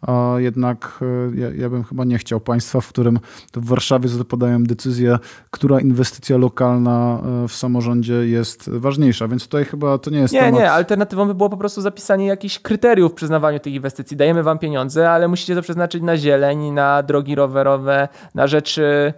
a 0.07 0.35
jednak 0.37 0.99
e, 1.01 1.39
ja, 1.39 1.47
ja, 1.55 1.69
bym 1.69 1.83
chyba 1.83 2.03
nie 2.03 2.17
chciał 2.17 2.39
państwa, 2.39 2.81
w 2.81 2.89
którym 2.89 3.19
w 3.53 3.67
Warszawie 3.67 4.09
zapadają 4.09 4.63
decyzje, 4.63 5.19
która 5.51 5.79
inwestycja 5.79 6.37
lokalna 6.37 7.19
e, 7.43 7.47
w 7.47 7.53
samorządzie 7.53 8.13
jest 8.13 8.69
ważniejsza, 8.69 9.27
więc 9.27 9.43
tutaj 9.43 9.65
chyba 9.65 9.97
to 9.97 10.09
nie 10.09 10.19
jest 10.19 10.33
Nie, 10.33 10.39
temat... 10.39 10.59
nie, 10.59 10.71
alternatywą 10.71 11.27
by 11.27 11.35
było 11.35 11.49
po 11.49 11.57
prostu 11.57 11.81
zapisanie 11.81 12.27
jakichś 12.27 12.59
kryteriów 12.59 13.11
w 13.11 13.15
przyznawaniu 13.15 13.59
tych 13.59 13.73
inwestycji. 13.73 14.17
Dajemy 14.17 14.43
wam 14.43 14.59
pieniądze, 14.59 15.11
ale 15.11 15.27
musicie 15.27 15.55
to 15.55 15.61
przeznaczyć 15.61 16.03
na 16.03 16.17
zieleń, 16.17 16.71
na 16.71 17.03
drogi 17.03 17.35
rowerowe, 17.35 18.07
na 18.35 18.47
rzeczy, 18.47 19.13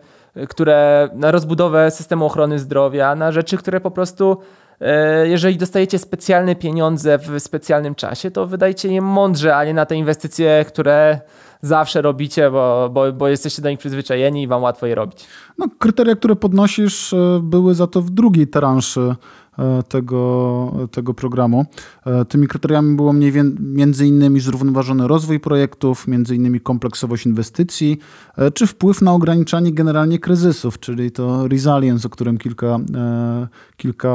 które, 0.50 1.10
na 1.16 1.32
rozbudowę 1.32 1.92
systemu 1.92 2.26
ochrony 2.26 2.60
zdrowia, 2.60 3.16
na 3.16 3.32
rzeczy, 3.32 3.58
które 3.58 3.82
po 3.82 3.92
prostu 3.92 4.38
E, 4.38 4.67
jeżeli 5.24 5.58
dostajecie 5.58 6.00
specjalne 6.00 6.56
pieniądze 6.56 7.18
w 7.18 7.40
specjalnym 7.40 7.96
czasie, 7.96 8.32
to 8.32 8.48
wydajcie 8.48 8.94
je 8.94 9.02
mądrze, 9.02 9.56
a 9.56 9.66
nie 9.66 9.74
na 9.74 9.86
te 9.86 9.96
inwestycje, 9.96 10.66
które 10.68 11.20
zawsze 11.62 12.02
robicie, 12.02 12.52
bo, 12.52 12.90
bo, 12.94 13.14
bo 13.14 13.28
jesteście 13.28 13.62
do 13.62 13.70
nich 13.70 13.80
przyzwyczajeni 13.80 14.44
i 14.44 14.48
wam 14.48 14.64
łatwo 14.64 14.86
je 14.86 14.96
robić. 14.96 15.28
No, 15.58 15.66
kryteria, 15.80 16.16
które 16.16 16.36
podnosisz, 16.36 17.14
e, 17.14 17.40
były 17.44 17.76
za 17.76 17.88
to 17.88 18.02
w 18.02 18.10
drugiej 18.10 18.48
transzy 18.48 19.02
e, 19.02 19.16
tego, 19.90 20.88
tego 20.92 21.14
programu. 21.14 21.66
E, 22.06 22.26
tymi 22.26 22.48
kryteriami 22.48 22.96
było 22.96 23.14
mniej 23.14 23.34
między 23.60 24.08
innymi 24.08 24.40
zrównoważony 24.40 25.08
rozwój 25.08 25.40
projektów, 25.40 26.08
między 26.08 26.36
innymi 26.36 26.62
kompleksowość 26.62 27.26
inwestycji, 27.26 27.98
czy 28.54 28.68
wpływ 28.68 29.02
na 29.02 29.14
ograniczanie 29.14 29.74
generalnie 29.74 30.20
kryzysów, 30.20 30.80
czyli 30.80 31.12
to 31.12 31.48
resilience, 31.48 32.08
o 32.08 32.10
którym 32.10 32.38
kilka, 32.38 32.80
kilka 33.78 34.10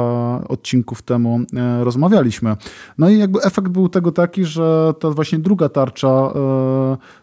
odcinków 0.47 1.01
temu 1.01 1.39
rozmawialiśmy. 1.81 2.57
No 2.97 3.09
i 3.09 3.17
jakby 3.17 3.41
efekt 3.41 3.67
był 3.67 3.89
tego 3.89 4.11
taki, 4.11 4.45
że 4.45 4.93
ta 4.99 5.09
właśnie 5.09 5.39
druga 5.39 5.69
tarcza, 5.69 6.33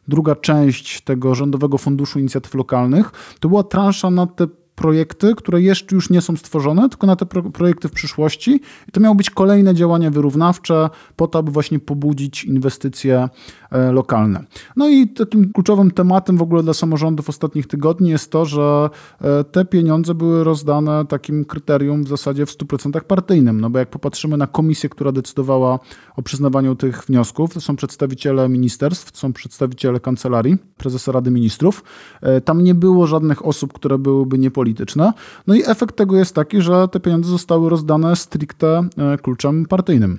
druga 0.09 0.35
część 0.35 1.01
tego 1.01 1.35
Rządowego 1.35 1.79
Funduszu 1.79 2.19
Inicjatyw 2.19 2.55
Lokalnych, 2.55 3.13
to 3.41 3.49
była 3.49 3.63
transza 3.63 4.11
na 4.11 4.27
te 4.27 4.47
projekty, 4.81 5.35
które 5.35 5.63
jeszcze 5.63 5.95
już 5.95 6.11
nie 6.11 6.21
są 6.21 6.37
stworzone, 6.37 6.89
tylko 6.89 7.07
na 7.07 7.17
te 7.17 7.27
pro 7.27 7.43
projekty 7.43 7.89
w 7.89 7.93
przyszłości. 7.93 8.61
I 8.89 8.93
to 8.93 9.01
miały 9.01 9.17
być 9.17 9.31
kolejne 9.31 9.75
działania 9.75 10.11
wyrównawcze 10.11 10.91
po 11.17 11.27
to, 11.27 11.39
aby 11.39 11.51
właśnie 11.53 11.79
pobudzić 11.79 12.45
inwestycje 12.45 13.29
e, 13.71 13.93
lokalne. 13.93 14.45
No 14.77 14.89
i 14.89 15.09
takim 15.09 15.53
kluczowym 15.53 15.91
tematem 15.91 16.37
w 16.37 16.43
ogóle 16.43 16.63
dla 16.63 16.75
samorządów 16.75 17.29
ostatnich 17.29 17.67
tygodni 17.67 18.11
jest 18.11 18.31
to, 18.31 18.47
że 18.47 18.91
e, 19.21 19.45
te 19.45 19.65
pieniądze 19.65 20.15
były 20.15 20.45
rozdane 20.45 21.07
takim 21.07 21.45
kryterium 21.45 22.05
w 22.05 22.09
zasadzie 22.09 22.47
w 22.47 22.51
100% 22.51 23.01
partyjnym. 23.01 23.61
No 23.61 23.71
bo 23.71 23.79
jak 23.79 23.91
popatrzymy 23.91 24.37
na 24.37 24.47
komisję, 24.47 24.89
która 24.89 25.13
decydowała 25.13 25.79
o 26.17 26.23
przyznawaniu 26.23 26.75
tych 26.75 27.05
wniosków, 27.05 27.55
to 27.55 27.61
są 27.61 27.77
przedstawiciele 27.77 28.49
ministerstw, 28.49 29.13
to 29.13 29.19
są 29.19 29.33
przedstawiciele 29.33 30.01
kancelarii 30.01 30.57
prezesa 30.77 31.13
Rady 31.13 31.31
Ministrów. 31.31 31.85
E, 32.23 32.41
tam 32.41 32.65
nie 32.65 32.75
było 32.75 33.07
żadnych 33.07 33.47
osób, 33.47 33.73
które 33.73 33.99
byłyby 33.99 34.39
niepolityczne 34.39 34.70
polityczne. 34.71 35.13
No 35.47 35.55
i 35.55 35.63
efekt 35.67 35.97
tego 35.97 36.17
jest 36.17 36.35
taki, 36.35 36.61
że 36.61 36.89
te 36.89 37.01
pieniądze 37.01 37.31
zostały 37.31 37.71
rozdane 37.71 38.17
stricte 38.17 38.83
e, 38.99 39.19
kluczem 39.19 39.67
partyjnym. 39.67 40.19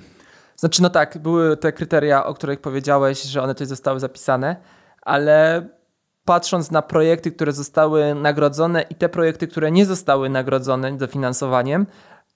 Znaczy, 0.56 0.82
no 0.82 0.90
tak, 0.90 1.18
były 1.18 1.56
te 1.56 1.72
kryteria, 1.72 2.24
o 2.24 2.34
których 2.34 2.60
powiedziałeś, 2.60 3.22
że 3.22 3.42
one 3.42 3.54
tutaj 3.54 3.66
zostały 3.66 4.00
zapisane, 4.00 4.56
ale 5.02 5.68
patrząc 6.24 6.70
na 6.70 6.82
projekty, 6.82 7.32
które 7.32 7.52
zostały 7.52 8.14
nagrodzone 8.14 8.82
i 8.90 8.94
te 8.94 9.08
projekty, 9.08 9.48
które 9.48 9.70
nie 9.70 9.86
zostały 9.86 10.28
nagrodzone 10.28 10.96
dofinansowaniem, 10.96 11.86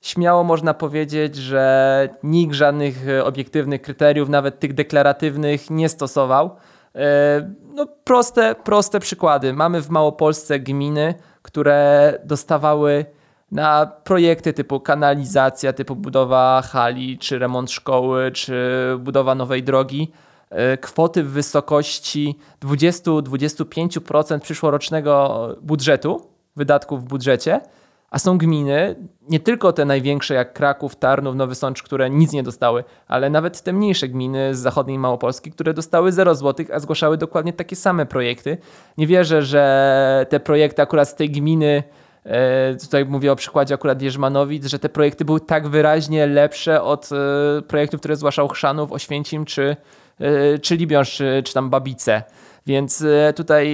śmiało 0.00 0.44
można 0.44 0.74
powiedzieć, 0.74 1.36
że 1.36 2.08
nikt 2.22 2.54
żadnych 2.54 3.08
e, 3.08 3.24
obiektywnych 3.24 3.82
kryteriów, 3.82 4.28
nawet 4.28 4.60
tych 4.60 4.74
deklaratywnych, 4.74 5.70
nie 5.70 5.88
stosował. 5.88 6.56
E, 6.96 7.50
no, 7.74 7.86
proste, 8.04 8.54
proste 8.54 9.00
przykłady. 9.00 9.52
Mamy 9.52 9.82
w 9.82 9.90
Małopolsce 9.90 10.60
gminy, 10.60 11.14
które 11.42 12.12
dostawały 12.24 13.04
na 13.52 13.86
projekty 13.86 14.52
typu 14.52 14.80
kanalizacja, 14.80 15.72
typu 15.72 15.96
budowa 15.96 16.62
hali, 16.62 17.18
czy 17.18 17.38
remont 17.38 17.70
szkoły, 17.70 18.30
czy 18.32 18.54
budowa 18.98 19.34
nowej 19.34 19.62
drogi, 19.62 20.12
e, 20.50 20.76
kwoty 20.76 21.22
w 21.22 21.30
wysokości 21.30 22.38
20-25% 22.60 24.40
przyszłorocznego 24.40 25.48
budżetu, 25.62 26.28
wydatków 26.56 27.04
w 27.04 27.08
budżecie, 27.08 27.60
a 28.10 28.18
są 28.18 28.38
gminy, 28.38 28.96
nie 29.28 29.40
tylko 29.40 29.72
te 29.72 29.84
największe 29.84 30.34
jak 30.34 30.52
Kraków, 30.52 30.96
Tarnów, 30.96 31.36
Nowy 31.36 31.54
Sącz, 31.54 31.82
które 31.82 32.10
nic 32.10 32.32
nie 32.32 32.42
dostały, 32.42 32.84
ale 33.08 33.30
nawet 33.30 33.62
te 33.62 33.72
mniejsze 33.72 34.08
gminy 34.08 34.54
z 34.54 34.58
zachodniej 34.58 34.98
Małopolski, 34.98 35.52
które 35.52 35.74
dostały 35.74 36.12
0 36.12 36.34
zł, 36.34 36.66
a 36.72 36.78
zgłaszały 36.78 37.16
dokładnie 37.16 37.52
takie 37.52 37.76
same 37.76 38.06
projekty. 38.06 38.58
Nie 38.98 39.06
wierzę, 39.06 39.42
że 39.42 40.26
te 40.28 40.40
projekty 40.40 40.82
akurat 40.82 41.08
z 41.08 41.14
tej 41.14 41.30
gminy 41.30 41.82
e, 42.24 42.74
Tutaj 42.74 43.04
mówię 43.04 43.32
o 43.32 43.36
przykładzie 43.36 43.74
akurat 43.74 44.02
Jerzmanowic, 44.02 44.66
że 44.66 44.78
te 44.78 44.88
projekty 44.88 45.24
były 45.24 45.40
tak 45.40 45.68
wyraźnie 45.68 46.26
lepsze 46.26 46.82
od 46.82 47.08
e, 47.12 47.62
projektów, 47.62 48.00
które 48.00 48.16
zgłaszał 48.16 48.48
Chrzanów, 48.48 48.92
Oświęcim 48.92 49.44
czy, 49.44 49.76
e, 50.20 50.58
czy 50.58 50.76
Libiąż, 50.76 51.12
czy, 51.12 51.42
czy 51.44 51.54
tam 51.54 51.70
Babice. 51.70 52.22
Więc 52.66 53.04
tutaj 53.36 53.68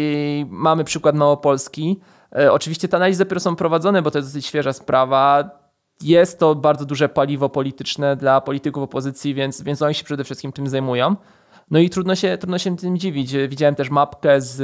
mamy 0.50 0.84
przykład 0.84 1.14
Małopolski. 1.14 2.00
E, 2.36 2.52
oczywiście 2.52 2.88
te 2.88 2.96
analizy 2.96 3.24
dopiero 3.24 3.40
są 3.40 3.56
prowadzone, 3.56 4.02
bo 4.02 4.10
to 4.10 4.18
jest 4.18 4.28
dosyć 4.28 4.46
świeża 4.46 4.72
sprawa. 4.72 5.50
Jest 6.02 6.38
to 6.38 6.54
bardzo 6.54 6.84
duże 6.84 7.08
paliwo 7.08 7.48
polityczne 7.48 8.16
dla 8.16 8.40
polityków 8.40 8.82
opozycji, 8.82 9.34
więc, 9.34 9.62
więc 9.62 9.82
oni 9.82 9.94
się 9.94 10.04
przede 10.04 10.24
wszystkim 10.24 10.52
tym 10.52 10.66
zajmują. 10.66 11.16
No 11.70 11.78
i 11.78 11.90
trudno 11.90 12.14
się, 12.14 12.38
trudno 12.38 12.58
się 12.58 12.76
tym 12.76 12.98
dziwić. 12.98 13.32
Widziałem 13.48 13.74
też 13.74 13.90
mapkę 13.90 14.40
z, 14.40 14.60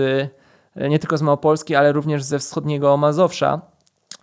e, 0.77 0.89
nie 0.89 0.99
tylko 0.99 1.19
z 1.19 1.23
Małopolski, 1.23 1.75
ale 1.75 1.93
również 1.93 2.23
ze 2.23 2.39
wschodniego 2.39 2.97
Mazowsza, 2.97 3.61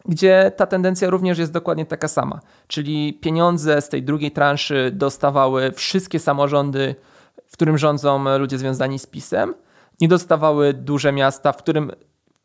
gdzie 0.05 0.51
ta 0.55 0.65
tendencja 0.65 1.09
również 1.09 1.37
jest 1.37 1.51
dokładnie 1.51 1.85
taka 1.85 2.07
sama. 2.07 2.39
Czyli 2.67 3.13
pieniądze 3.13 3.81
z 3.81 3.89
tej 3.89 4.03
drugiej 4.03 4.31
transzy 4.31 4.91
dostawały 4.93 5.71
wszystkie 5.71 6.19
samorządy, 6.19 6.95
w 7.47 7.53
którym 7.53 7.77
rządzą 7.77 8.37
ludzie 8.37 8.57
związani 8.57 8.99
z 8.99 9.05
PiSem. 9.05 9.53
Nie 10.01 10.07
dostawały 10.07 10.73
duże 10.73 11.11
miasta, 11.11 11.51
w 11.51 11.57
którym 11.57 11.91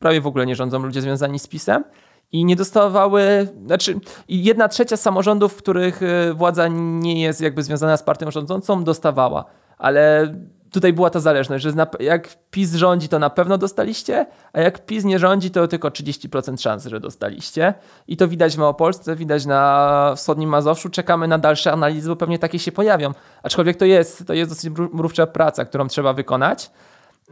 prawie 0.00 0.21
w 0.21 0.26
ogóle 0.26 0.47
nie 0.47 0.57
rządzą 0.57 0.78
ludzie 0.78 1.00
związani 1.00 1.38
z 1.38 1.47
PiSem 1.47 1.85
i 2.33 2.45
nie 2.45 2.57
dostawały, 2.57 3.49
znaczy 3.66 4.00
jedna 4.28 4.69
trzecia 4.69 4.97
samorządów, 4.97 5.52
w 5.52 5.57
których 5.57 6.02
y, 6.02 6.35
władza 6.35 6.69
nie 6.69 7.23
jest 7.23 7.40
jakby 7.40 7.62
związana 7.62 7.97
z 7.97 8.02
partią 8.02 8.30
rządzącą, 8.30 8.85
dostawała, 8.85 9.45
ale 9.78 10.35
tutaj 10.71 10.92
była 10.92 11.11
ta 11.11 11.21
zależność, 11.21 11.64
że 11.64 11.73
jak 12.00 12.28
PiS 12.50 12.75
rządzi, 12.75 13.09
to 13.09 13.19
na 13.19 13.30
pewno 13.30 13.59
dostaliście, 13.59 14.26
a 14.52 14.61
jak 14.61 14.87
PiS 14.87 15.04
nie 15.04 15.19
rządzi, 15.19 15.50
to 15.50 15.69
tylko 15.69 15.88
30% 15.88 16.61
szans, 16.61 16.87
że 16.87 17.00
dostaliście. 17.00 17.75
I 18.09 18.16
to 18.16 18.28
widać 18.28 18.54
w 18.54 18.59
Małopolsce, 18.59 19.16
widać 19.16 19.47
na 19.47 20.12
wschodnim 20.16 20.50
Mazowszu. 20.50 20.88
Czekamy 20.88 21.28
na 21.28 21.38
dalsze 21.38 21.73
analizy, 21.73 22.09
bo 22.09 22.16
pewnie 22.16 22.38
takie 22.38 22.59
się 22.59 22.73
pojawią. 22.73 23.12
Aczkolwiek 23.42 23.76
to 23.76 23.85
jest, 23.85 24.26
to 24.26 24.35
jest 24.35 24.50
dosyć 24.50 24.71
mrówcza 24.92 25.26
praca, 25.26 25.64
którą 25.64 25.88
trzeba 25.88 26.12
wykonać. 26.12 26.71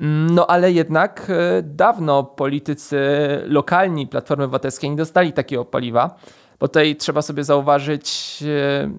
No 0.00 0.46
ale 0.46 0.72
jednak 0.72 1.26
e, 1.30 1.62
dawno 1.62 2.24
politycy 2.24 2.98
lokalni 3.46 4.06
Platformy 4.06 4.44
Obywatelskiej 4.44 4.90
nie 4.90 4.96
dostali 4.96 5.32
takiego 5.32 5.64
paliwa, 5.64 6.16
bo 6.60 6.68
tutaj 6.68 6.96
trzeba 6.96 7.22
sobie 7.22 7.44
zauważyć 7.44 8.38
e, 8.46 8.90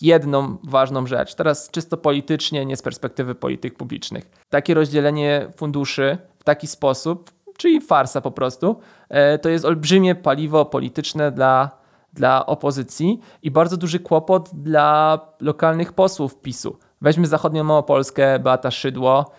jedną 0.00 0.56
ważną 0.64 1.06
rzecz. 1.06 1.34
Teraz 1.34 1.70
czysto 1.70 1.96
politycznie, 1.96 2.66
nie 2.66 2.76
z 2.76 2.82
perspektywy 2.82 3.34
polityk 3.34 3.76
publicznych. 3.76 4.30
Takie 4.50 4.74
rozdzielenie 4.74 5.46
funduszy 5.56 6.18
w 6.38 6.44
taki 6.44 6.66
sposób, 6.66 7.30
czyli 7.56 7.80
farsa 7.80 8.20
po 8.20 8.30
prostu, 8.30 8.80
e, 9.08 9.38
to 9.38 9.48
jest 9.48 9.64
olbrzymie 9.64 10.14
paliwo 10.14 10.64
polityczne 10.64 11.32
dla, 11.32 11.70
dla 12.12 12.46
opozycji 12.46 13.20
i 13.42 13.50
bardzo 13.50 13.76
duży 13.76 14.00
kłopot 14.00 14.50
dla 14.52 15.20
lokalnych 15.40 15.92
posłów 15.92 16.40
PiSu. 16.40 16.78
Weźmy 17.00 17.26
zachodnią 17.26 17.64
Małopolskę, 17.64 18.38
Beata 18.38 18.70
Szydło, 18.70 19.30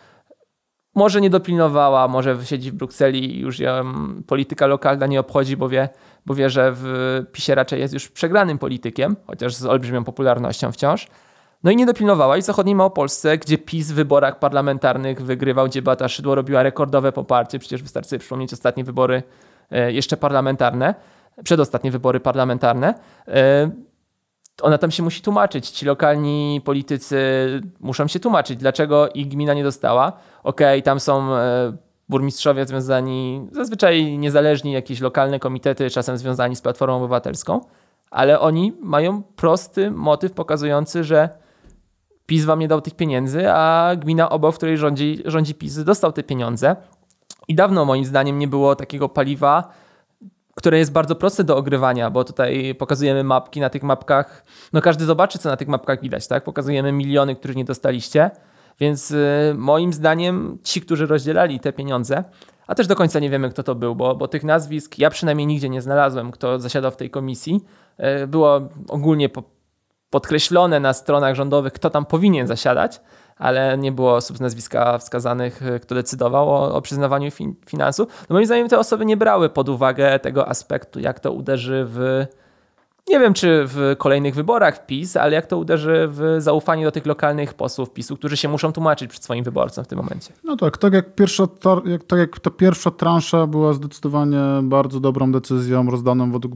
może 0.99 1.21
nie 1.21 1.29
dopilnowała, 1.29 2.07
może 2.07 2.37
siedzi 2.43 2.71
w 2.71 2.73
Brukseli 2.73 3.35
i 3.35 3.39
już 3.39 3.59
ją 3.59 3.93
polityka 4.27 4.67
lokalna 4.67 5.07
nie 5.07 5.19
obchodzi, 5.19 5.57
bo 5.57 5.69
wie, 5.69 5.89
bo 6.25 6.35
wie, 6.35 6.49
że 6.49 6.71
w 6.75 6.83
PiSie 7.31 7.55
raczej 7.55 7.79
jest 7.79 7.93
już 7.93 8.09
przegranym 8.09 8.57
politykiem, 8.57 9.15
chociaż 9.27 9.55
z 9.55 9.65
olbrzymią 9.65 10.03
popularnością 10.03 10.71
wciąż. 10.71 11.07
No 11.63 11.71
i 11.71 11.75
nie 11.75 11.85
dopilnowała 11.85 12.37
i 12.37 12.41
zachodniej 12.41 12.75
Małopolsce, 12.75 13.37
gdzie 13.37 13.57
PiS 13.57 13.91
w 13.91 13.95
wyborach 13.95 14.39
parlamentarnych 14.39 15.21
wygrywał, 15.21 15.67
gdzie 15.67 15.81
Beata 15.81 16.07
Szydło 16.07 16.35
robiła 16.35 16.63
rekordowe 16.63 17.11
poparcie, 17.11 17.59
przecież 17.59 17.83
wystarczy 17.83 18.19
przypomnieć 18.19 18.53
ostatnie 18.53 18.83
wybory 18.83 19.23
e, 19.71 19.91
jeszcze 19.91 20.17
parlamentarne, 20.17 20.95
przedostatnie 21.43 21.91
wybory 21.91 22.19
parlamentarne. 22.19 22.93
Ona 24.61 24.77
tam 24.77 24.91
się 24.91 25.03
musi 25.03 25.21
tłumaczyć. 25.21 25.69
Ci 25.69 25.85
lokalni 25.85 26.61
politycy 26.65 27.17
muszą 27.79 28.07
się 28.07 28.19
tłumaczyć, 28.19 28.59
dlaczego 28.59 29.09
ich 29.09 29.27
gmina 29.27 29.53
nie 29.53 29.63
dostała. 29.63 30.07
Okej, 30.43 30.79
okay, 30.79 30.81
tam 30.81 30.99
są 30.99 31.33
e, 31.33 31.73
burmistrzowie 32.09 32.65
związani, 32.65 33.47
zazwyczaj 33.51 34.17
niezależni, 34.17 34.71
jakieś 34.71 35.01
lokalne 35.01 35.39
komitety, 35.39 35.89
czasem 35.89 36.17
związani 36.17 36.55
z 36.55 36.61
Platformą 36.61 36.97
Obywatelską, 36.97 37.61
ale 38.11 38.39
oni 38.39 38.73
mają 38.81 39.23
prosty 39.23 39.91
motyw 39.91 40.31
pokazujący, 40.31 41.03
że 41.03 41.29
PiS 42.25 42.45
wam 42.45 42.59
nie 42.59 42.67
dał 42.67 42.81
tych 42.81 42.95
pieniędzy, 42.95 43.51
a 43.51 43.91
gmina 43.97 44.29
obok, 44.29 44.55
w 44.55 44.57
której 44.57 44.77
rządzi, 44.77 45.21
rządzi 45.25 45.55
PiS, 45.55 45.83
dostał 45.83 46.11
te 46.11 46.23
pieniądze. 46.23 46.75
I 47.47 47.55
dawno 47.55 47.85
moim 47.85 48.05
zdaniem 48.05 48.39
nie 48.39 48.47
było 48.47 48.75
takiego 48.75 49.09
paliwa, 49.09 49.69
które 50.59 50.77
jest 50.79 50.91
bardzo 50.91 51.15
proste 51.15 51.43
do 51.43 51.57
ogrywania, 51.57 52.09
bo 52.09 52.23
tutaj 52.23 52.75
pokazujemy 52.75 53.23
mapki 53.23 53.59
na 53.59 53.69
tych 53.69 53.83
mapkach. 53.83 54.43
No 54.73 54.81
każdy 54.81 55.05
zobaczy, 55.05 55.39
co 55.39 55.49
na 55.49 55.57
tych 55.57 55.67
mapkach 55.67 56.01
widać, 56.01 56.27
tak? 56.27 56.43
Pokazujemy 56.43 56.91
miliony, 56.91 57.35
których 57.35 57.57
nie 57.57 57.65
dostaliście. 57.65 58.31
Więc 58.79 59.11
y, 59.11 59.53
moim 59.57 59.93
zdaniem 59.93 60.57
ci, 60.63 60.81
którzy 60.81 61.05
rozdzielali 61.05 61.59
te 61.59 61.73
pieniądze, 61.73 62.23
a 62.67 62.75
też 62.75 62.87
do 62.87 62.95
końca 62.95 63.19
nie 63.19 63.29
wiemy, 63.29 63.49
kto 63.49 63.63
to 63.63 63.75
był, 63.75 63.95
bo, 63.95 64.15
bo 64.15 64.27
tych 64.27 64.43
nazwisk 64.43 64.99
ja 64.99 65.09
przynajmniej 65.09 65.47
nigdzie 65.47 65.69
nie 65.69 65.81
znalazłem, 65.81 66.31
kto 66.31 66.59
zasiadał 66.59 66.91
w 66.91 66.95
tej 66.95 67.09
komisji. 67.09 67.65
Y, 68.23 68.27
było 68.27 68.61
ogólnie 68.87 69.29
po, 69.29 69.43
podkreślone 70.09 70.79
na 70.79 70.93
stronach 70.93 71.35
rządowych, 71.35 71.73
kto 71.73 71.89
tam 71.89 72.05
powinien 72.05 72.47
zasiadać, 72.47 73.01
ale 73.39 73.77
nie 73.77 73.91
było 73.91 74.15
osób 74.15 74.37
z 74.37 74.41
nazwiska 74.41 74.97
wskazanych, 74.97 75.61
y, 75.61 75.79
kto 75.79 75.95
decydował 75.95 76.49
o, 76.49 76.75
o 76.75 76.81
przyznawaniu 76.81 77.31
fin 77.31 77.55
finansu. 77.65 78.07
No 78.29 78.33
moim 78.33 78.45
zdaniem 78.45 78.69
te 78.69 78.79
osoby 78.79 79.05
nie 79.05 79.17
brały 79.17 79.49
pod 79.49 79.69
uwagę 79.69 80.19
tego 80.19 80.47
aspektu, 80.47 80.99
jak 80.99 81.19
to 81.19 81.31
uderzy 81.31 81.85
w 81.87 82.25
Nie 83.07 83.19
wiem, 83.19 83.33
czy 83.33 83.63
w 83.65 83.95
kolejnych 83.97 84.35
wyborach 84.35 84.85
PiS, 84.85 85.17
ale 85.17 85.35
jak 85.35 85.45
to 85.45 85.57
uderzy 85.57 86.07
w 86.11 86.35
zaufanie 86.37 86.85
do 86.85 86.91
tych 86.91 87.05
lokalnych 87.05 87.53
posłów 87.53 87.93
PiSu, 87.93 88.17
którzy 88.17 88.37
się 88.37 88.49
muszą 88.49 88.73
tłumaczyć 88.73 89.09
przed 89.09 89.23
swoim 89.23 89.43
wyborcom 89.43 89.83
w 89.83 89.87
tym 89.87 89.97
momencie. 89.97 90.33
No 90.43 90.57
tak, 90.57 90.77
tak 90.77 90.93
jak, 90.93 91.15
pierwsza, 91.15 91.47
tak 92.07 92.19
jak 92.19 92.39
ta 92.39 92.49
pierwsza 92.49 92.91
transza 92.91 93.47
była 93.47 93.73
zdecydowanie 93.73 94.39
bardzo 94.63 94.99
dobrą 94.99 95.31
decyzją, 95.31 95.91
rozdaną 95.91 96.31
według 96.31 96.53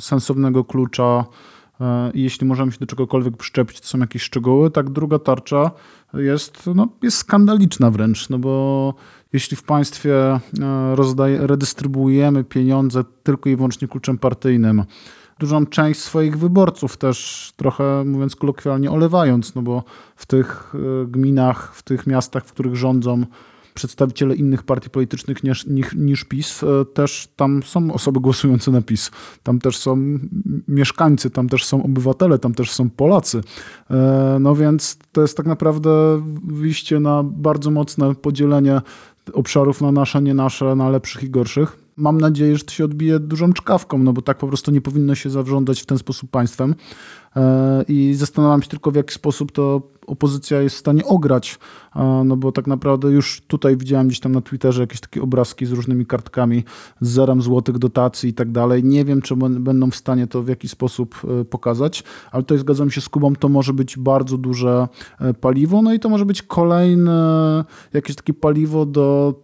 sensownego 0.00 0.64
klucza 0.64 1.24
jeśli 2.14 2.46
możemy 2.46 2.72
się 2.72 2.78
do 2.78 2.86
czegokolwiek 2.86 3.36
przyczepić, 3.36 3.80
to 3.80 3.86
są 3.86 3.98
jakieś 3.98 4.22
szczegóły, 4.22 4.70
tak 4.70 4.90
druga 4.90 5.18
tarcza 5.18 5.70
jest, 6.14 6.70
no, 6.74 6.88
jest 7.02 7.16
skandaliczna 7.16 7.90
wręcz, 7.90 8.28
no 8.28 8.38
bo 8.38 8.94
jeśli 9.32 9.56
w 9.56 9.62
państwie 9.62 10.14
e, 10.14 10.40
rozdaje, 10.94 11.46
redystrybuujemy 11.46 12.44
pieniądze 12.44 13.04
tylko 13.22 13.48
i 13.48 13.56
wyłącznie 13.56 13.88
kluczem 13.88 14.18
partyjnym, 14.18 14.84
dużą 15.38 15.66
część 15.66 16.00
swoich 16.00 16.38
wyborców 16.38 16.96
też 16.96 17.52
trochę, 17.56 18.04
mówiąc 18.04 18.36
kolokwialnie, 18.36 18.90
olewając, 18.90 19.54
no 19.54 19.62
bo 19.62 19.84
w 20.16 20.26
tych 20.26 20.74
e, 20.74 21.06
gminach, 21.06 21.74
w 21.74 21.82
tych 21.82 22.06
miastach, 22.06 22.44
w 22.44 22.52
których 22.52 22.76
rządzą 22.76 23.24
przedstawiciele 23.78 24.34
innych 24.34 24.62
partii 24.62 24.90
politycznych 24.90 25.44
niż, 25.44 25.66
niż, 25.66 25.94
niż 25.94 26.24
PiS, 26.24 26.62
e, 26.62 26.84
też 26.84 27.28
tam 27.36 27.62
są 27.62 27.92
osoby 27.92 28.20
głosujące 28.20 28.70
na 28.70 28.82
PiS. 28.82 29.10
Tam 29.42 29.58
też 29.58 29.76
są 29.76 30.18
mieszkańcy, 30.68 31.30
tam 31.30 31.48
też 31.48 31.64
są 31.64 31.82
obywatele, 31.82 32.38
tam 32.38 32.54
też 32.54 32.70
są 32.70 32.90
Polacy. 32.90 33.40
E, 33.90 34.36
no 34.40 34.54
więc 34.54 34.98
to 35.12 35.22
jest 35.22 35.36
tak 35.36 35.46
naprawdę 35.46 36.22
wyjście 36.44 37.00
na 37.00 37.22
bardzo 37.22 37.70
mocne 37.70 38.14
podzielenie 38.14 38.80
obszarów 39.32 39.80
na 39.80 39.92
nasze, 39.92 40.22
nie 40.22 40.34
nasze, 40.34 40.76
na 40.76 40.90
lepszych 40.90 41.22
i 41.22 41.30
gorszych 41.30 41.87
mam 41.98 42.20
nadzieję, 42.20 42.56
że 42.56 42.64
to 42.64 42.70
się 42.70 42.84
odbije 42.84 43.18
dużą 43.18 43.52
czkawką, 43.52 43.98
no 43.98 44.12
bo 44.12 44.22
tak 44.22 44.38
po 44.38 44.48
prostu 44.48 44.70
nie 44.70 44.80
powinno 44.80 45.14
się 45.14 45.30
zarządzać 45.30 45.80
w 45.82 45.86
ten 45.86 45.98
sposób 45.98 46.30
państwem. 46.30 46.74
E, 47.36 47.84
I 47.88 48.14
zastanawiam 48.14 48.62
się 48.62 48.68
tylko, 48.68 48.90
w 48.90 48.94
jaki 48.94 49.14
sposób 49.14 49.52
to 49.52 49.82
opozycja 50.06 50.60
jest 50.60 50.76
w 50.76 50.78
stanie 50.78 51.04
ograć, 51.04 51.58
e, 51.96 52.22
no 52.24 52.36
bo 52.36 52.52
tak 52.52 52.66
naprawdę 52.66 53.08
już 53.08 53.40
tutaj 53.40 53.76
widziałem 53.76 54.06
gdzieś 54.06 54.20
tam 54.20 54.32
na 54.32 54.40
Twitterze 54.40 54.80
jakieś 54.80 55.00
takie 55.00 55.22
obrazki 55.22 55.66
z 55.66 55.72
różnymi 55.72 56.06
kartkami 56.06 56.64
z 57.00 57.08
zerem 57.08 57.42
złotych 57.42 57.78
dotacji 57.78 58.30
i 58.30 58.34
tak 58.34 58.52
dalej. 58.52 58.84
Nie 58.84 59.04
wiem, 59.04 59.22
czy 59.22 59.36
będą 59.36 59.90
w 59.90 59.96
stanie 59.96 60.26
to 60.26 60.42
w 60.42 60.48
jakiś 60.48 60.70
sposób 60.70 61.22
e, 61.40 61.44
pokazać, 61.44 62.04
ale 62.32 62.42
tutaj 62.42 62.58
zgadzam 62.58 62.90
się 62.90 63.00
z 63.00 63.08
Kubą, 63.08 63.36
to 63.36 63.48
może 63.48 63.72
być 63.72 63.96
bardzo 63.96 64.38
duże 64.38 64.88
paliwo, 65.40 65.82
no 65.82 65.92
i 65.92 66.00
to 66.00 66.08
może 66.08 66.24
być 66.24 66.42
kolejne 66.42 67.64
jakieś 67.92 68.16
takie 68.16 68.34
paliwo 68.34 68.86
do 68.86 69.34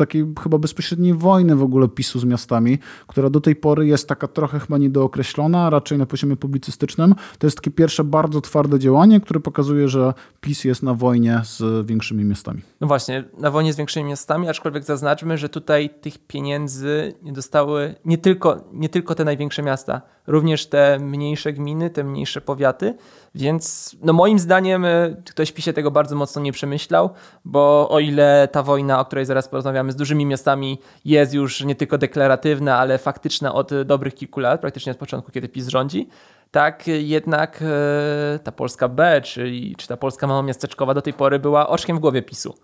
takiej 0.00 0.26
chyba 0.42 0.58
bezpośredniej 0.58 1.14
wojny 1.14 1.56
w 1.56 1.62
ogóle 1.62 1.88
PiSu 1.88 2.18
z 2.18 2.24
miastami, 2.24 2.78
która 3.06 3.30
do 3.30 3.40
tej 3.40 3.56
pory 3.56 3.86
jest 3.86 4.08
taka 4.08 4.28
trochę 4.28 4.60
chyba 4.60 4.78
niedookreślona, 4.78 5.70
raczej 5.70 5.98
na 5.98 6.06
poziomie 6.06 6.36
publicystycznym. 6.36 7.14
To 7.38 7.46
jest 7.46 7.56
takie 7.56 7.70
pierwsze 7.70 8.04
bardzo 8.04 8.40
twarde 8.40 8.78
działanie, 8.78 9.20
które 9.20 9.40
pokazuje, 9.40 9.88
że 9.88 10.14
PiS 10.40 10.64
jest 10.64 10.82
na 10.82 10.94
wojnie 10.94 11.40
z 11.44 11.86
większymi 11.86 12.24
miastami. 12.24 12.62
No 12.80 12.86
właśnie, 12.86 13.24
na 13.38 13.50
wojnie 13.50 13.72
z 13.72 13.76
większymi 13.76 14.08
miastami, 14.08 14.48
aczkolwiek 14.48 14.84
zaznaczmy, 14.84 15.38
że 15.38 15.48
tutaj 15.48 15.90
tych 16.00 16.18
pieniędzy 16.18 17.14
nie 17.22 17.32
dostały 17.32 17.94
nie 18.04 18.18
tylko, 18.18 18.64
nie 18.72 18.88
tylko 18.88 19.14
te 19.14 19.24
największe 19.24 19.62
miasta, 19.62 20.02
również 20.26 20.66
te 20.66 20.98
mniejsze 20.98 21.52
gminy, 21.52 21.90
te 21.90 22.04
mniejsze 22.04 22.40
powiaty, 22.40 22.94
więc 23.34 23.96
no 24.02 24.12
moim 24.12 24.38
zdaniem 24.38 24.84
y, 24.84 25.22
ktoś 25.30 25.52
PiSie 25.52 25.72
tego 25.72 25.90
bardzo 25.90 26.16
mocno 26.16 26.42
nie 26.42 26.52
przemyślał, 26.52 27.10
bo 27.44 27.88
o 27.90 28.00
ile 28.00 28.48
ta 28.52 28.62
wojna, 28.62 29.00
o 29.00 29.04
której 29.04 29.26
zaraz 29.26 29.48
porozmawiamy 29.48 29.92
z 29.92 29.96
dużymi 29.96 30.26
miastami 30.26 30.78
jest 31.04 31.34
już 31.34 31.64
nie 31.64 31.74
tylko 31.74 31.98
deklaratywna, 31.98 32.78
ale 32.78 32.98
faktyczna 32.98 33.54
od 33.54 33.82
dobrych 33.82 34.14
kilku 34.14 34.40
lat, 34.40 34.60
praktycznie 34.60 34.92
od 34.92 34.98
początku, 34.98 35.32
kiedy 35.32 35.48
PiS 35.48 35.68
rządzi, 35.68 36.08
tak 36.50 36.86
jednak 36.86 37.62
y, 37.62 38.38
ta 38.38 38.52
Polska 38.52 38.88
B, 38.88 39.20
czyli, 39.24 39.76
czy 39.76 39.88
ta 39.88 39.96
Polska 39.96 40.26
małomiasteczkowa 40.26 40.94
do 40.94 41.02
tej 41.02 41.12
pory 41.12 41.38
była 41.38 41.68
oczkiem 41.68 41.96
w 41.96 42.00
głowie 42.00 42.22
PiSu. 42.22 42.54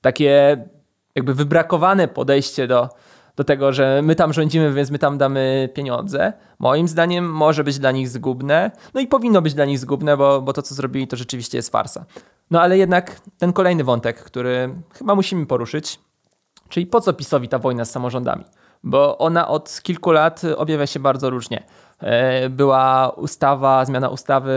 Takie 0.00 0.64
jakby 1.14 1.34
wybrakowane 1.34 2.08
podejście 2.08 2.66
do, 2.66 2.88
do 3.36 3.44
tego, 3.44 3.72
że 3.72 4.00
my 4.02 4.14
tam 4.14 4.32
rządzimy, 4.32 4.72
więc 4.72 4.90
my 4.90 4.98
tam 4.98 5.18
damy 5.18 5.68
pieniądze, 5.74 6.32
moim 6.58 6.88
zdaniem 6.88 7.32
może 7.32 7.64
być 7.64 7.78
dla 7.78 7.92
nich 7.92 8.08
zgubne. 8.08 8.70
No 8.94 9.00
i 9.00 9.06
powinno 9.06 9.42
być 9.42 9.54
dla 9.54 9.64
nich 9.64 9.78
zgubne, 9.78 10.16
bo, 10.16 10.42
bo 10.42 10.52
to, 10.52 10.62
co 10.62 10.74
zrobili, 10.74 11.08
to 11.08 11.16
rzeczywiście 11.16 11.58
jest 11.58 11.72
farsa. 11.72 12.04
No 12.50 12.60
ale 12.60 12.78
jednak 12.78 13.20
ten 13.38 13.52
kolejny 13.52 13.84
wątek, 13.84 14.22
który 14.22 14.74
chyba 14.98 15.14
musimy 15.14 15.46
poruszyć, 15.46 16.00
czyli 16.68 16.86
po 16.86 17.00
co 17.00 17.12
PiSowi 17.12 17.48
ta 17.48 17.58
wojna 17.58 17.84
z 17.84 17.90
samorządami? 17.90 18.44
Bo 18.84 19.18
ona 19.18 19.48
od 19.48 19.80
kilku 19.82 20.12
lat 20.12 20.42
objawia 20.56 20.86
się 20.86 21.00
bardzo 21.00 21.30
różnie. 21.30 21.62
E, 22.00 22.48
była 22.48 23.10
ustawa, 23.10 23.84
zmiana 23.84 24.08
ustawy 24.08 24.52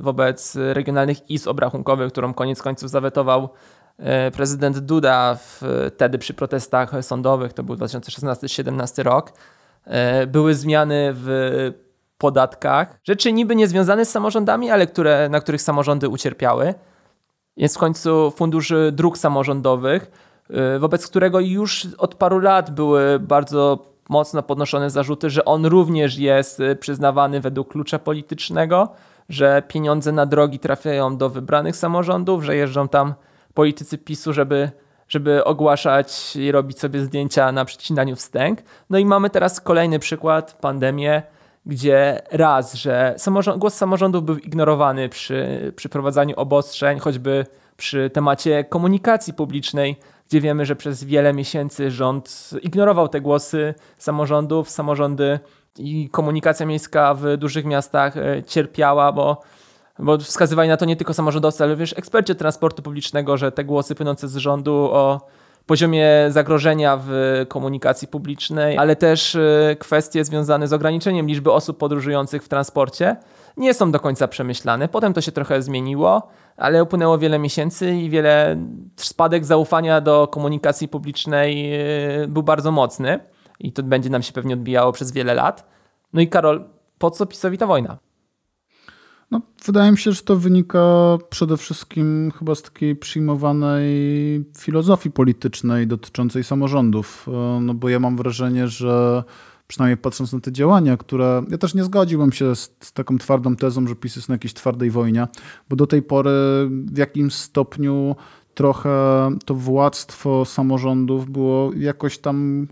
wobec 0.00 0.56
regionalnych 0.56 1.30
izb 1.30 1.48
obrachunkowych, 1.48 2.12
którą 2.12 2.34
koniec 2.34 2.62
końców 2.62 2.90
zawetował 2.90 3.48
prezydent 4.32 4.78
Duda 4.78 5.38
wtedy 5.90 6.18
przy 6.18 6.34
protestach 6.34 6.92
sądowych, 7.02 7.52
to 7.52 7.62
był 7.62 7.76
2016-2017 7.76 9.02
rok, 9.02 9.32
e, 9.84 10.26
były 10.26 10.54
zmiany 10.54 11.10
w 11.14 11.72
podatkach, 12.18 12.98
rzeczy 13.04 13.32
niby 13.32 13.56
niezwiązane 13.56 14.04
z 14.04 14.10
samorządami, 14.10 14.70
ale 14.70 14.86
które, 14.86 15.28
na 15.28 15.40
których 15.40 15.62
samorządy 15.62 16.08
ucierpiały. 16.08 16.74
Jest 17.56 17.74
w 17.76 17.78
końcu 17.78 18.30
Fundusz 18.30 18.72
Dróg 18.92 19.18
Samorządowych, 19.18 20.10
e, 20.50 20.78
wobec 20.78 21.06
którego 21.06 21.40
już 21.40 21.88
od 21.98 22.14
paru 22.14 22.38
lat 22.38 22.70
były 22.70 23.18
bardzo 23.18 23.78
mocno 24.08 24.42
podnoszone 24.42 24.90
zarzuty, 24.90 25.30
że 25.30 25.44
on 25.44 25.66
również 25.66 26.18
jest 26.18 26.62
przyznawany 26.80 27.40
według 27.40 27.68
klucza 27.68 27.98
politycznego, 27.98 28.88
że 29.28 29.62
pieniądze 29.68 30.12
na 30.12 30.26
drogi 30.26 30.58
trafiają 30.58 31.16
do 31.16 31.30
wybranych 31.30 31.76
samorządów, 31.76 32.44
że 32.44 32.56
jeżdżą 32.56 32.88
tam 32.88 33.14
politycy 33.56 33.98
PiSu, 33.98 34.32
żeby, 34.32 34.70
żeby 35.08 35.44
ogłaszać 35.44 36.36
i 36.36 36.52
robić 36.52 36.78
sobie 36.78 37.00
zdjęcia 37.00 37.52
na 37.52 37.64
przecinaniu 37.64 38.16
wstęg. 38.16 38.62
No 38.90 38.98
i 38.98 39.04
mamy 39.04 39.30
teraz 39.30 39.60
kolejny 39.60 39.98
przykład, 39.98 40.58
pandemię, 40.60 41.22
gdzie 41.66 42.22
raz, 42.30 42.74
że 42.74 43.14
samorząd, 43.18 43.58
głos 43.58 43.74
samorządów 43.74 44.24
był 44.24 44.36
ignorowany 44.36 45.08
przy 45.08 45.72
przeprowadzaniu 45.76 46.34
obostrzeń, 46.36 46.98
choćby 46.98 47.46
przy 47.76 48.10
temacie 48.10 48.64
komunikacji 48.64 49.34
publicznej, 49.34 49.96
gdzie 50.28 50.40
wiemy, 50.40 50.66
że 50.66 50.76
przez 50.76 51.04
wiele 51.04 51.32
miesięcy 51.32 51.90
rząd 51.90 52.50
ignorował 52.62 53.08
te 53.08 53.20
głosy 53.20 53.74
samorządów, 53.98 54.70
samorządy 54.70 55.38
i 55.78 56.08
komunikacja 56.10 56.66
miejska 56.66 57.14
w 57.14 57.36
dużych 57.36 57.64
miastach 57.64 58.16
e, 58.16 58.42
cierpiała, 58.42 59.12
bo 59.12 59.42
bo 59.98 60.18
wskazywali 60.18 60.68
na 60.68 60.76
to 60.76 60.84
nie 60.84 60.96
tylko 60.96 61.14
samorządowcy, 61.14 61.64
ale 61.64 61.72
również 61.72 61.98
eksperci 61.98 62.34
transportu 62.34 62.82
publicznego, 62.82 63.36
że 63.36 63.52
te 63.52 63.64
głosy 63.64 63.94
płynące 63.94 64.28
z 64.28 64.36
rządu 64.36 64.74
o 64.74 65.20
poziomie 65.66 66.08
zagrożenia 66.28 67.00
w 67.06 67.10
komunikacji 67.48 68.08
publicznej, 68.08 68.78
ale 68.78 68.96
też 68.96 69.34
y, 69.34 69.76
kwestie 69.78 70.24
związane 70.24 70.68
z 70.68 70.72
ograniczeniem 70.72 71.26
liczby 71.26 71.52
osób 71.52 71.78
podróżujących 71.78 72.44
w 72.44 72.48
transporcie 72.48 73.16
nie 73.56 73.74
są 73.74 73.90
do 73.90 74.00
końca 74.00 74.28
przemyślane. 74.28 74.88
Potem 74.88 75.12
to 75.12 75.20
się 75.20 75.32
trochę 75.32 75.62
zmieniło, 75.62 76.28
ale 76.56 76.82
upłynęło 76.82 77.18
wiele 77.18 77.38
miesięcy 77.38 77.94
i 77.94 78.10
wiele 78.10 78.56
spadek 78.96 79.44
zaufania 79.44 80.00
do 80.00 80.28
komunikacji 80.28 80.88
publicznej 80.88 81.74
y, 82.22 82.28
był 82.28 82.42
bardzo 82.42 82.72
mocny 82.72 83.20
i 83.60 83.72
to 83.72 83.82
będzie 83.82 84.10
nam 84.10 84.22
się 84.22 84.32
pewnie 84.32 84.54
odbijało 84.54 84.92
przez 84.92 85.12
wiele 85.12 85.34
lat. 85.34 85.66
No 86.12 86.20
i 86.20 86.28
Karol, 86.28 86.64
po 86.98 87.10
co 87.10 87.26
PiSowi 87.26 87.58
ta 87.58 87.66
wojna? 87.66 87.98
No, 89.30 89.42
wydaje 89.66 89.92
mi 89.92 89.98
się, 89.98 90.12
że 90.12 90.22
to 90.22 90.36
wynika 90.36 90.78
przede 91.30 91.56
wszystkim 91.56 92.32
chyba 92.38 92.54
z 92.54 92.62
takiej 92.62 92.96
przyjmowanej 92.96 93.90
filozofii 94.58 95.10
politycznej 95.10 95.86
dotyczącej 95.86 96.44
samorządów. 96.44 97.26
E, 97.28 97.60
no 97.60 97.74
bo 97.74 97.88
ja 97.88 98.00
mam 98.00 98.16
wrażenie, 98.16 98.68
że 98.68 99.24
przynajmniej 99.68 99.96
patrząc 99.96 100.32
na 100.32 100.40
te 100.40 100.52
działania, 100.52 100.96
które 100.96 101.42
ja 101.50 101.58
też 101.58 101.74
nie 101.74 101.84
zgodziłbym 101.84 102.32
się 102.32 102.56
z, 102.56 102.92
taką 102.94 103.18
twardą 103.18 103.56
tezą, 103.56 103.86
że 103.86 103.94
PiS 103.94 104.16
jest 104.16 104.28
na 104.28 104.34
jakiejś 104.34 104.54
twardej 104.54 104.90
wojnie, 104.90 105.26
bo 105.68 105.76
do 105.76 105.86
tej 105.86 106.02
pory 106.02 106.30
w 106.70 106.98
jakimś 106.98 107.34
stopniu 107.34 108.16
trochę 108.54 108.90
to 109.44 109.54
władztwo 109.54 110.44
samorządów 110.44 111.30
było 111.30 111.72
jakoś 111.72 112.18
tam 112.18 112.66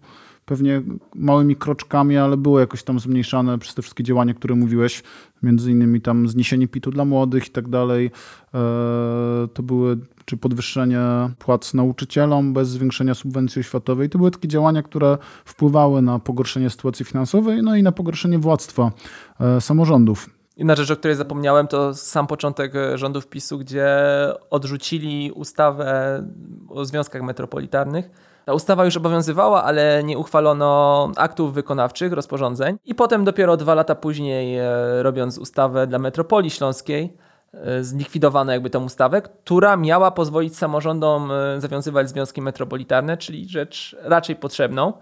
pewnie 0.45 0.83
małymi 1.15 1.57
kroczkami, 1.57 2.17
ale 2.17 2.37
było 2.37 2.61
jakoś 2.61 2.83
tam 2.83 3.01
zmniejszane 3.01 3.59
przez 3.59 3.75
te 3.75 3.83
wszystkie 3.83 4.05
działania, 4.05 4.35
które 4.35 4.55
mówiłeś, 4.55 5.03
między 5.45 5.71
innymi 5.71 6.01
tam 6.01 6.29
zniesienie 6.29 6.69
PIT-u 6.69 6.91
dla 6.91 7.05
młodych 7.05 7.47
i 7.47 7.51
tak 7.51 7.69
dalej. 7.69 8.07
E, 8.07 8.09
to 9.55 9.63
były, 9.63 9.99
czy 10.25 10.37
podwyższenie 10.37 11.01
płac 11.39 11.75
nauczycielom 11.75 12.53
bez 12.53 12.69
zwiększenia 12.69 13.15
subwencji 13.15 13.61
oświatowej. 13.61 14.09
To 14.11 14.19
były 14.19 14.31
takie 14.31 14.49
działania, 14.49 14.83
które 14.83 15.19
wpływały 15.45 16.03
na 16.03 16.19
pogorszenie 16.19 16.71
sytuacji 16.71 17.05
finansowej, 17.05 17.63
no 17.63 17.77
i 17.77 17.83
na 17.83 17.93
pogorszenie 17.93 18.39
władztwa 18.39 18.93
e, 19.41 19.61
samorządów. 19.61 20.34
Inna 20.57 20.75
rzecz, 20.75 20.91
o 20.91 20.97
której 20.97 21.17
zapomniałem, 21.17 21.69
to 21.69 21.95
sam 21.95 22.27
początek 22.27 22.77
e, 22.77 22.99
rządów 22.99 23.27
PiSu, 23.27 23.59
gdzie 23.59 23.89
odrzucili 24.51 25.33
ustawę 25.33 26.23
o 26.69 26.85
związkach 26.85 27.23
metropolitarnych, 27.23 28.11
Ta 28.45 28.53
ustawa 28.53 28.85
już 28.85 28.97
obowiązywała, 28.97 29.65
ale 29.65 30.05
nie 30.05 30.19
uchwalono 30.19 31.11
aktów 31.17 31.55
wykonawczych, 31.55 32.13
rozporządzeń. 32.13 32.77
I 32.85 32.95
potem 32.95 33.25
dopiero 33.25 33.57
dwa 33.57 33.75
lata 33.75 33.95
później, 33.95 34.59
e, 34.59 35.03
robiąc 35.03 35.39
ustawę 35.39 35.87
dla 35.87 35.99
metropolii 35.99 36.51
śląskiej, 36.51 37.17
e, 37.53 37.85
zlikwidowano 37.85 38.53
jakby 38.53 38.71
tę 38.71 38.79
ustawę, 38.79 39.23
która 39.23 39.77
miała 39.77 40.11
pozwolić 40.11 40.57
samorządom 40.57 41.33
zawiązywać 41.59 42.09
związki 42.09 42.43
metropolitarne, 42.43 43.17
czyli 43.17 43.49
rzecz 43.49 43.97
raczej 44.03 44.37
potrzebną, 44.37 44.93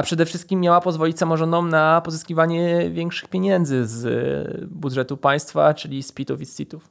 a 0.00 0.02
przede 0.02 0.26
wszystkim 0.26 0.60
miała 0.60 0.80
pozwolić 0.80 1.18
samorządom 1.18 1.68
na 1.68 2.00
pozyskiwanie 2.00 2.90
większych 2.90 3.28
pieniędzy 3.28 3.86
z 3.86 4.68
budżetu 4.70 5.16
państwa, 5.16 5.74
czyli 5.74 6.02
z 6.02 6.12
PIT-ów 6.12 6.40
i 6.40 6.46
z 6.46 6.56
CIT-ów. 6.56 6.90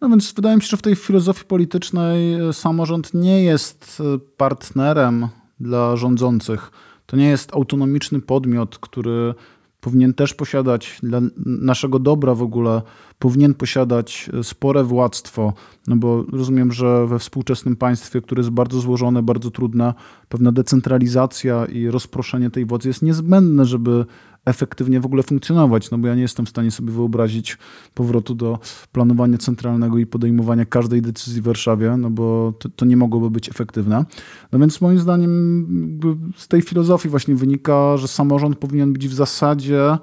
No 0.00 0.08
więc 0.08 0.32
wydaje 0.32 0.56
mi 0.56 0.62
się, 0.62 0.68
że 0.68 0.76
w 0.76 0.82
tej 0.82 0.96
filozofii 0.96 1.44
politycznej 1.44 2.38
samorząd 2.52 3.14
nie 3.14 3.44
jest 3.44 4.02
partnerem 4.36 5.28
dla 5.60 5.96
rządzących. 5.96 6.70
To 7.06 7.16
nie 7.16 7.28
jest 7.28 7.54
autonomiczny 7.54 8.20
podmiot, 8.20 8.78
który 8.78 9.34
powinien 9.82 10.14
też 10.14 10.34
posiadać 10.34 10.98
dla 11.02 11.20
naszego 11.46 11.98
dobra 11.98 12.34
w 12.34 12.42
ogóle, 12.42 12.82
powinien 13.18 13.54
posiadać 13.54 14.30
spore 14.42 14.84
władztwo, 14.84 15.52
no 15.86 15.96
bo 15.96 16.24
rozumiem, 16.32 16.72
że 16.72 17.06
we 17.06 17.18
współczesnym 17.18 17.76
państwie, 17.76 18.20
które 18.20 18.40
jest 18.40 18.50
bardzo 18.50 18.80
złożone, 18.80 19.22
bardzo 19.22 19.50
trudne, 19.50 19.94
pewna 20.28 20.52
decentralizacja 20.52 21.64
i 21.64 21.88
rozproszenie 21.88 22.50
tej 22.50 22.64
władzy 22.66 22.88
jest 22.88 23.02
niezbędne, 23.02 23.64
żeby 23.64 24.06
efektywnie 24.44 25.00
w 25.00 25.06
ogóle 25.06 25.22
funkcjonować, 25.22 25.90
no 25.90 25.98
bo 25.98 26.08
ja 26.08 26.14
nie 26.14 26.22
jestem 26.22 26.46
w 26.46 26.48
stanie 26.48 26.70
sobie 26.70 26.92
wyobrazić 26.92 27.58
powrotu 27.94 28.34
do 28.34 28.58
planowania 28.92 29.38
centralnego 29.38 29.98
i 29.98 30.06
podejmowania 30.06 30.64
każdej 30.64 31.02
decyzji 31.02 31.42
w 31.42 31.44
Warszawie, 31.44 31.96
no 31.96 32.10
bo 32.10 32.52
to, 32.58 32.68
to 32.68 32.84
nie 32.84 32.96
mogłoby 32.96 33.30
być 33.30 33.48
efektywne. 33.48 34.04
No 34.52 34.58
więc 34.58 34.80
moim 34.80 34.98
zdaniem 34.98 36.00
z 36.36 36.48
tej 36.48 36.62
filozofii 36.62 37.08
właśnie 37.08 37.34
wynika, 37.34 37.96
że 37.96 38.08
samorząd 38.08 38.58
powinien 38.58 38.92
być 38.92 39.08
w 39.08 39.14
zasadzie 39.14 39.98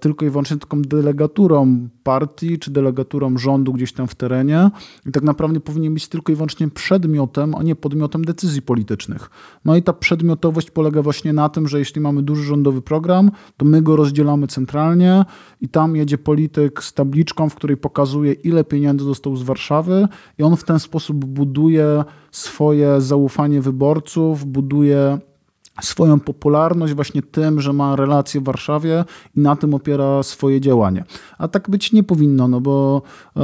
tylko 0.00 0.26
i 0.26 0.30
wyłącznie 0.30 0.56
taką 0.56 0.82
delegaturą 0.82 1.88
partii 2.02 2.58
czy 2.58 2.70
delegaturą 2.70 3.38
rządu 3.38 3.72
gdzieś 3.72 3.92
tam 3.92 4.06
w 4.06 4.14
terenie 4.14 4.70
i 5.06 5.12
tak 5.12 5.22
naprawdę 5.22 5.60
powinien 5.60 5.94
być 5.94 6.08
tylko 6.08 6.32
i 6.32 6.34
wyłącznie 6.34 6.68
przedmiotem, 6.68 7.54
a 7.54 7.62
nie 7.62 7.76
podmiotem 7.76 8.24
decyzji 8.24 8.62
politycznych. 8.62 9.30
No 9.64 9.76
i 9.76 9.82
ta 9.82 9.92
przedmiotowość 9.92 10.70
polega 10.70 11.02
właśnie 11.02 11.32
na 11.32 11.48
tym, 11.48 11.68
że 11.68 11.78
jeśli 11.78 12.00
mamy 12.00 12.22
duży 12.22 12.44
rządowy 12.44 12.82
program, 12.82 13.30
to 13.56 13.64
my 13.64 13.82
go 13.82 13.96
rozdzielamy 13.96 14.46
centralnie 14.46 15.24
i 15.60 15.68
tam 15.68 15.96
jedzie 15.96 16.18
polityk 16.18 16.84
z 16.84 16.92
tabliczką, 16.92 17.48
w 17.48 17.54
której 17.54 17.76
pokazuje 17.76 18.32
ile 18.32 18.64
pieniędzy 18.64 19.04
zostało 19.04 19.36
z 19.36 19.42
Warszawy 19.42 20.08
i 20.38 20.42
on 20.42 20.56
w 20.56 20.64
ten 20.64 20.78
sposób 20.78 21.24
buduje 21.24 22.04
swoje 22.30 23.00
zaufanie 23.00 23.60
wyborców, 23.60 24.44
buduje 24.44 25.18
swoją 25.80 26.20
popularność 26.20 26.94
właśnie 26.94 27.22
tym, 27.22 27.60
że 27.60 27.72
ma 27.72 27.96
relacje 27.96 28.40
w 28.40 28.44
Warszawie 28.44 29.04
i 29.36 29.40
na 29.40 29.56
tym 29.56 29.74
opiera 29.74 30.22
swoje 30.22 30.60
działanie. 30.60 31.04
A 31.38 31.48
tak 31.48 31.70
być 31.70 31.92
nie 31.92 32.02
powinno, 32.02 32.48
no 32.48 32.60
bo 32.60 33.02
e, 33.36 33.40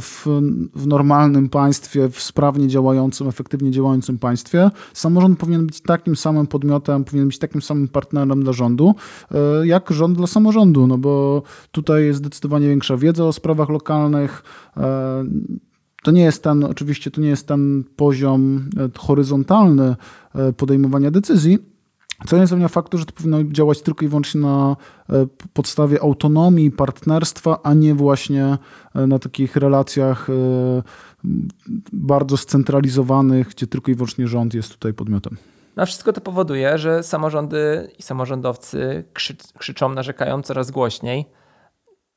w, 0.00 0.26
w 0.74 0.86
normalnym 0.86 1.48
państwie, 1.48 2.08
w 2.08 2.20
sprawnie 2.20 2.68
działającym, 2.68 3.28
efektywnie 3.28 3.70
działającym 3.70 4.18
państwie, 4.18 4.70
samorząd 4.92 5.38
powinien 5.38 5.66
być 5.66 5.80
takim 5.80 6.16
samym 6.16 6.46
podmiotem, 6.46 7.04
powinien 7.04 7.26
być 7.26 7.38
takim 7.38 7.62
samym 7.62 7.88
partnerem 7.88 8.42
dla 8.42 8.52
rządu, 8.52 8.94
e, 9.30 9.66
jak 9.66 9.90
rząd 9.90 10.16
dla 10.16 10.26
samorządu, 10.26 10.86
no 10.86 10.98
bo 10.98 11.42
tutaj 11.72 12.04
jest 12.04 12.18
zdecydowanie 12.18 12.68
większa 12.68 12.96
wiedza 12.96 13.24
o 13.24 13.32
sprawach 13.32 13.68
lokalnych, 13.68 14.42
e, 14.76 15.24
to 16.02 16.10
nie 16.10 16.22
jest 16.22 16.42
ten, 16.42 16.64
oczywiście 16.64 17.10
to 17.10 17.20
nie 17.20 17.28
jest 17.28 17.48
ten 17.48 17.84
poziom 17.96 18.70
horyzontalny 18.98 19.96
podejmowania 20.56 21.10
decyzji, 21.10 21.58
co 22.26 22.38
nie 22.38 22.46
zmienia 22.46 22.68
faktu, 22.68 22.98
że 22.98 23.04
to 23.04 23.12
powinno 23.12 23.44
działać 23.44 23.82
tylko 23.82 24.04
i 24.04 24.08
wyłącznie 24.08 24.40
na 24.40 24.76
e, 25.10 25.26
podstawie 25.52 26.02
autonomii, 26.02 26.70
partnerstwa, 26.70 27.58
a 27.62 27.74
nie 27.74 27.94
właśnie 27.94 28.58
e, 28.94 29.06
na 29.06 29.18
takich 29.18 29.56
relacjach 29.56 30.30
e, 30.30 30.32
bardzo 31.92 32.36
scentralizowanych, 32.36 33.48
gdzie 33.48 33.66
tylko 33.66 33.90
i 33.90 33.94
wyłącznie 33.94 34.28
rząd 34.28 34.54
jest 34.54 34.72
tutaj 34.72 34.94
podmiotem. 34.94 35.36
No 35.76 35.86
wszystko 35.86 36.12
to 36.12 36.20
powoduje, 36.20 36.78
że 36.78 37.02
samorządy 37.02 37.90
i 37.98 38.02
samorządowcy 38.02 39.04
krzy 39.12 39.36
krzyczą, 39.58 39.88
narzekają 39.88 40.42
coraz 40.42 40.70
głośniej. 40.70 41.26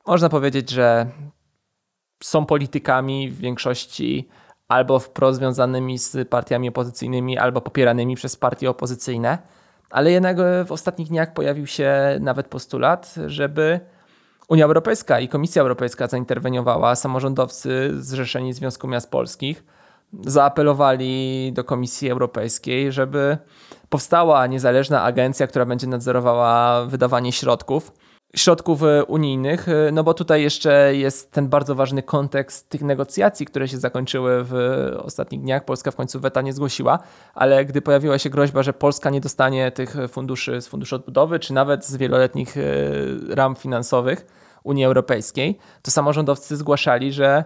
Można 0.06 0.28
powiedzieć, 0.28 0.70
że 0.70 1.10
są 2.22 2.46
politykami 2.46 3.30
w 3.30 3.38
większości 3.38 4.28
albo 4.70 4.98
wprost 4.98 5.38
związanymi 5.38 5.98
z 5.98 6.28
partiami 6.28 6.68
opozycyjnymi, 6.68 7.38
albo 7.38 7.60
popieranymi 7.60 8.16
przez 8.16 8.36
partie 8.36 8.70
opozycyjne 8.70 9.38
ale 9.90 10.10
jednak 10.10 10.38
e, 10.38 10.64
w 10.64 10.72
ostatnich 10.72 11.08
dniach 11.08 11.32
pojawił 11.32 11.66
się 11.66 11.92
nawet 12.20 12.46
postulat, 12.46 13.14
żeby 13.26 13.80
Unia 14.48 14.64
Europejska 14.64 15.20
i 15.20 15.28
Komisja 15.28 15.62
Europejska 15.62 16.06
zainterweniowała. 16.06 16.96
Samorządowcy 16.96 17.90
zrzeszeni 17.98 18.52
Związku 18.52 18.88
Miast 18.88 19.10
Polskich 19.10 19.64
zaapelowali 20.26 21.52
do 21.54 21.64
Komisji 21.64 22.10
Europejskiej, 22.10 22.92
żeby 22.92 23.38
powstała 23.88 24.46
niezależna 24.46 25.02
agencja, 25.02 25.46
która 25.46 25.64
będzie 25.64 25.86
nadzorowała 25.86 26.84
wydawanie 26.86 27.32
środków 27.32 27.92
środków 28.36 28.82
e, 28.82 29.04
unijnych, 29.04 29.68
e, 29.68 29.92
no 29.92 30.04
bo 30.04 30.14
tutaj 30.14 30.42
jeszcze 30.42 30.96
jest 30.96 31.32
ten 31.32 31.48
bardzo 31.48 31.74
ważny 31.74 32.02
kontekst 32.02 32.68
tych 32.68 32.82
negocjacji, 32.82 33.46
które 33.46 33.68
się 33.68 33.78
zakończyły 33.78 34.44
w 34.44 34.54
ostatnich 35.02 35.40
dniach. 35.40 35.64
Polska 35.64 35.90
w 35.90 35.96
końcu 35.96 36.20
weta 36.20 36.42
nie 36.42 36.52
zgłosiła, 36.52 36.98
ale 37.34 37.64
gdy 37.64 37.82
pojawiła 37.82 38.18
się 38.18 38.30
groźba, 38.30 38.62
że 38.62 38.72
Polska 38.72 39.10
nie 39.10 39.20
dostanie 39.20 39.70
tych 39.70 39.96
funduszy 40.08 40.60
z 40.60 40.68
Funduszu 40.68 40.96
Odbudowy, 40.96 41.38
czy 41.38 41.52
nawet 41.52 41.86
z 41.86 41.96
wieloletnich 41.96 42.56
e, 42.56 42.60
ram 43.28 43.56
finansowych 43.56 44.26
Unii 44.64 44.84
Europejskiej, 44.84 45.58
to 45.82 45.90
samorządowcy 45.90 46.56
zgłaszali, 46.56 47.12
że 47.12 47.44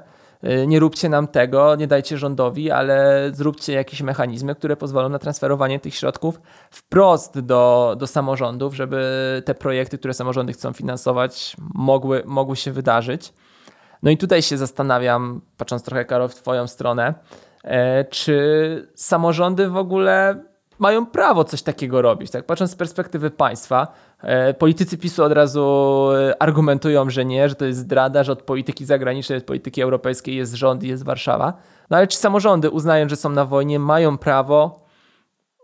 nie 0.66 0.80
róbcie 0.80 1.08
nam 1.08 1.28
tego, 1.28 1.76
nie 1.76 1.86
dajcie 1.86 2.18
rządowi, 2.18 2.70
ale 2.70 3.30
zróbcie 3.32 3.72
jakieś 3.72 4.02
mechanizmy, 4.02 4.54
które 4.54 4.76
pozwolą 4.76 5.08
na 5.08 5.18
transferowanie 5.18 5.80
tych 5.80 5.94
środków 5.94 6.40
wprost 6.70 7.40
do, 7.40 7.94
do 7.98 8.06
samorządów, 8.06 8.74
żeby 8.74 9.02
te 9.44 9.54
projekty, 9.54 9.98
które 9.98 10.14
samorządy 10.14 10.52
chcą 10.52 10.72
finansować, 10.72 11.56
mogły, 11.74 12.22
mogły 12.26 12.56
się 12.56 12.72
wydarzyć. 12.72 13.32
No 14.02 14.10
i 14.10 14.16
tutaj 14.18 14.42
się 14.42 14.56
zastanawiam, 14.56 15.40
patrząc 15.56 15.82
trochę, 15.82 16.04
Karol, 16.04 16.28
w 16.28 16.34
Twoją 16.34 16.66
stronę, 16.66 17.14
e, 17.64 18.04
czy 18.04 18.88
samorządy 18.94 19.68
w 19.68 19.76
ogóle 19.76 20.44
mają 20.84 21.06
prawo 21.06 21.44
coś 21.44 21.62
takiego 21.62 22.02
robić. 22.02 22.30
Tak? 22.30 22.46
Patrząc 22.46 22.70
z 22.70 22.74
perspektywy 22.74 23.30
państwa, 23.30 23.86
e, 24.20 24.54
politycy 24.54 24.98
PiSu 24.98 25.24
od 25.24 25.32
razu 25.32 25.64
e, 26.12 26.42
argumentują, 26.42 27.10
że 27.10 27.24
nie, 27.24 27.48
że 27.48 27.54
to 27.54 27.64
jest 27.64 27.78
zdrada, 27.78 28.24
że 28.24 28.32
od 28.32 28.42
polityki 28.42 28.84
zagranicznej, 28.84 29.38
od 29.38 29.44
polityki 29.44 29.82
europejskiej 29.82 30.36
jest 30.36 30.54
rząd 30.54 30.82
i 30.82 30.88
jest 30.88 31.04
Warszawa. 31.04 31.52
No 31.90 31.96
ale 31.96 32.06
czy 32.06 32.18
samorządy 32.18 32.70
uznają, 32.70 33.08
że 33.08 33.16
są 33.16 33.30
na 33.30 33.44
wojnie, 33.44 33.78
mają 33.78 34.18
prawo 34.18 34.84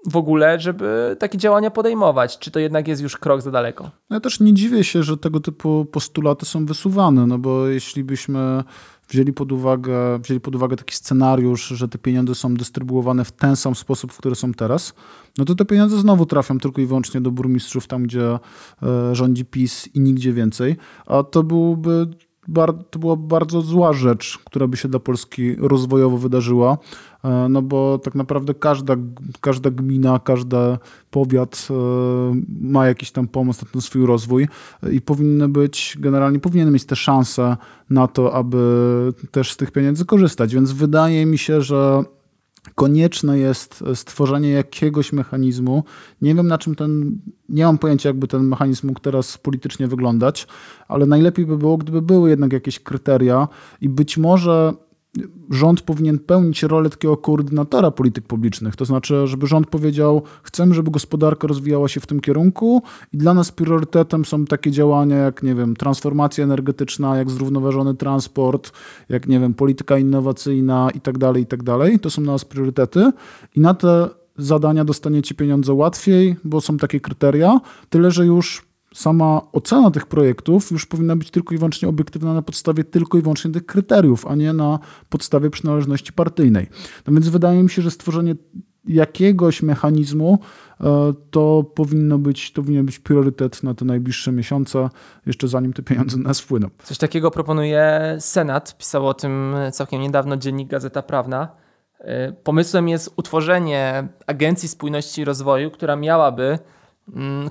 w 0.07 0.17
ogóle, 0.17 0.61
żeby 0.61 1.17
takie 1.19 1.39
działania 1.39 1.71
podejmować? 1.71 2.39
Czy 2.39 2.51
to 2.51 2.59
jednak 2.61 2.89
jest 2.89 3.03
już 3.03 3.17
krok 3.17 3.43
za 3.43 3.51
daleko? 3.51 3.91
No 4.11 4.17
ja 4.17 4.21
też 4.21 4.41
nie 4.41 4.55
dziwię 4.55 4.85
się, 4.85 5.03
że 5.03 5.17
tego 5.17 5.41
typu 5.41 5.85
postulaty 5.85 6.47
są 6.47 6.67
wysuwane, 6.67 7.27
no 7.27 7.39
bo 7.39 7.67
jeśli 7.67 8.05
byśmy 8.05 8.65
wzięli 9.11 9.33
pod 9.33 9.53
uwagę, 9.53 10.19
wzięli 10.19 10.41
pod 10.41 10.55
uwagę 10.55 10.77
taki 10.77 10.95
scenariusz, 10.95 11.69
że 11.69 11.89
te 11.89 11.99
pieniądze 11.99 12.35
są 12.35 12.55
dystrybuowane 12.55 13.25
w 13.25 13.33
ten 13.33 13.57
sam 13.57 13.75
sposób, 13.75 14.13
w 14.13 14.19
który 14.19 14.35
są 14.35 14.55
teraz, 14.55 14.95
no 15.39 15.45
to 15.45 15.55
te 15.55 15.65
pieniądze 15.65 15.99
znowu 15.99 16.27
trafią 16.27 16.59
tylko 16.59 16.81
i 16.81 16.87
wyłącznie 16.87 17.21
do 17.21 17.31
burmistrzów, 17.31 17.87
tam 17.87 18.03
gdzie 18.03 18.39
e, 18.83 19.15
rządzi 19.15 19.45
PiS 19.45 19.89
i 19.95 20.01
nigdzie 20.01 20.33
więcej. 20.33 20.77
A 21.07 21.23
to 21.23 21.43
byłby 21.43 22.07
to 22.91 22.99
była 22.99 23.17
bardzo 23.17 23.61
zła 23.61 23.93
rzecz, 23.93 24.39
która 24.45 24.67
by 24.67 24.77
się 24.77 24.89
dla 24.89 25.01
Polski 25.01 25.57
rozwojowo 25.57 26.19
wydarzyła, 26.19 26.79
e, 27.25 27.47
no 27.49 27.63
bo 27.63 27.99
tak 27.99 28.15
naprawdę 28.15 28.55
każda, 28.55 28.97
każda 29.41 29.71
gmina, 29.71 30.19
każdy 30.19 30.57
powiat 31.11 31.69
e, 31.71 31.75
ma 32.61 32.87
jakiś 32.87 33.11
tam 33.11 33.29
pomysł 33.29 33.65
na 33.65 33.71
ten 33.73 33.81
swój 33.81 34.07
rozwój 34.07 34.49
i 34.93 35.01
powinny 35.01 35.49
być, 35.49 35.97
generalnie 36.01 36.39
powinien 36.39 36.73
mieć 36.73 36.85
te 36.85 36.97
szanse 36.97 37.57
na 37.91 38.09
to, 38.09 38.35
aby 38.35 38.59
też 39.31 39.53
z 39.53 39.57
tych 39.57 39.71
pieniędzy 39.71 40.05
korzystać, 40.05 40.55
więc 40.55 40.73
wydaje 40.73 41.27
mi 41.27 41.39
się, 41.39 41.63
że 41.63 42.05
konieczne 42.75 43.39
jest 43.39 43.85
stworzenie 43.95 44.51
jakiegoś 44.51 45.13
mechanizmu. 45.13 45.85
Nie 46.23 46.35
wiem 46.35 46.47
na 46.47 46.59
czym 46.59 46.75
ten, 46.75 47.19
nie 47.49 47.65
mam 47.65 47.79
pojęcia 47.79 48.09
jakby 48.09 48.29
ten 48.29 48.43
mechanizm 48.43 48.87
mógł 48.87 49.01
teraz 49.01 49.39
politycznie 49.39 49.89
wyglądać, 49.89 50.47
ale 50.89 51.07
najlepiej 51.07 51.47
by 51.47 51.59
było, 51.59 51.77
gdyby 51.77 52.03
były 52.03 52.31
jednak 52.31 52.53
jakieś 52.53 52.81
kryteria 52.81 53.49
i 53.81 53.89
być 53.89 54.19
może 54.19 54.75
rząd 55.51 55.83
powinien 55.83 56.19
pełnić 56.19 56.63
rolę 56.63 56.91
takiego 56.91 57.17
koordynatora 57.17 57.91
polityk 57.91 58.27
publicznych. 58.27 58.77
To 58.77 58.85
znaczy, 58.85 59.27
żeby 59.27 59.47
rząd 59.47 59.67
powiedział, 59.67 60.23
chcemy, 60.43 60.75
żeby 60.75 60.91
gospodarka 60.91 61.47
rozwijała 61.47 61.89
się 61.89 62.01
w 62.01 62.07
tym 62.07 62.21
kierunku 62.21 62.83
i 63.13 63.17
dla 63.17 63.35
nas 63.35 63.53
priorytetem 63.53 64.25
są 64.25 64.45
takie 64.45 64.71
działania 64.71 65.17
jak, 65.17 65.43
nie 65.43 65.55
wiem, 65.55 65.77
transformacja 65.77 66.45
energetyczna, 66.45 67.17
jak 67.17 67.31
zrównoważony 67.31 67.95
transport, 67.95 68.73
jak, 69.09 69.27
nie 69.27 69.41
wiem, 69.41 69.55
polityka 69.55 69.99
innowacyjna 69.99 70.91
i 70.95 71.01
tak 71.01 71.19
dalej, 71.19 71.43
i 71.43 71.47
tak 71.47 71.63
dalej. 71.63 72.01
To 72.01 72.11
są 72.11 72.23
dla 72.23 72.33
nas 72.33 72.45
priorytety 72.45 73.13
i 73.57 73.61
na 73.61 73.75
te 73.75 74.09
zadania 74.37 74.85
dostaniecie 74.85 75.35
pieniądze 75.35 75.75
łatwiej, 75.75 76.37
bo 76.45 76.61
są 76.61 76.77
takie 76.77 77.01
kryteria, 77.01 77.61
tyle 77.89 78.11
że 78.11 78.27
już 78.27 78.70
sama 78.95 79.41
ocena 79.53 79.91
tych 79.91 80.07
projektów 80.07 80.71
już 80.71 80.87
powinna 80.87 81.17
być 81.17 81.31
tylko 81.31 81.55
i 81.55 81.59
wyłącznie 81.59 81.89
obiektywna 81.89 82.35
na 82.35 82.43
podstawie 82.43 82.85
tylko 82.85 83.19
i 83.19 83.23
wyłącznie 83.23 83.51
tych 83.51 83.67
kryteriów, 83.67 84.27
a 84.27 84.35
nie 84.35 84.53
na 84.53 84.79
podstawie 85.09 85.51
przynależności 85.51 86.13
partyjnej. 86.13 86.67
No 87.07 87.13
więc 87.13 87.29
wydaje 87.29 87.63
mi 87.63 87.71
się, 87.71 87.83
że 87.83 87.91
stworzenie 87.91 88.35
jakiegoś 88.85 89.63
mechanizmu 89.63 90.39
e, 90.81 91.13
to 91.31 91.65
powinno 91.75 92.19
być, 92.19 92.53
to 92.53 92.63
powinien 92.63 92.87
być 92.87 92.99
priorytet 92.99 93.63
na 93.63 93.75
te 93.75 93.85
najbliższe 93.85 94.33
miesiące, 94.33 94.89
jeszcze 95.27 95.49
zanim 95.49 95.73
te 95.73 95.83
pieniądze 95.83 96.17
na 96.17 96.23
nas 96.23 96.41
wpłyną. 96.41 96.69
Coś 96.83 96.99
takiego 96.99 97.31
proponuje 97.31 98.17
Senat. 98.21 98.79
Pisał 98.79 99.07
o 99.07 99.15
tym 99.15 99.55
całkiem 99.73 100.01
niedawno 100.01 100.37
dziennik 100.37 100.69
Gazeta 100.69 101.03
Prawna. 101.03 101.49
E, 101.99 102.33
pomysłem 102.33 102.89
jest 102.89 103.13
utworzenie 103.17 104.09
Agencji 104.27 104.69
Spójności 104.69 105.21
i 105.21 105.25
Rozwoju, 105.25 105.71
która 105.71 105.97
miałaby 105.97 106.59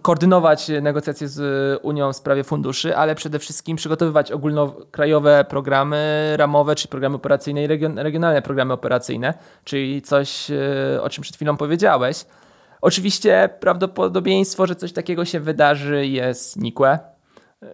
koordynować 0.01 0.71
negocjacje 0.81 1.27
z 1.27 1.79
Unią 1.83 2.13
w 2.13 2.15
sprawie 2.15 2.43
funduszy, 2.43 2.97
ale 2.97 3.15
przede 3.15 3.39
wszystkim 3.39 3.77
przygotowywać 3.77 4.31
ogólnokrajowe 4.31 5.45
programy 5.49 6.33
ramowe, 6.37 6.75
czy 6.75 6.87
programy 6.87 7.15
operacyjne 7.15 7.63
i 7.63 7.67
regionalne 7.95 8.41
programy 8.41 8.73
operacyjne, 8.73 9.33
czyli 9.63 10.01
coś, 10.01 10.51
e, 10.51 11.01
o 11.01 11.09
czym 11.09 11.21
przed 11.21 11.35
chwilą 11.35 11.57
powiedziałeś. 11.57 12.25
Oczywiście 12.81 13.49
prawdopodobieństwo, 13.59 14.67
że 14.67 14.75
coś 14.75 14.93
takiego 14.93 15.25
się 15.25 15.39
wydarzy 15.39 16.07
jest 16.07 16.57
nikłe. 16.57 16.99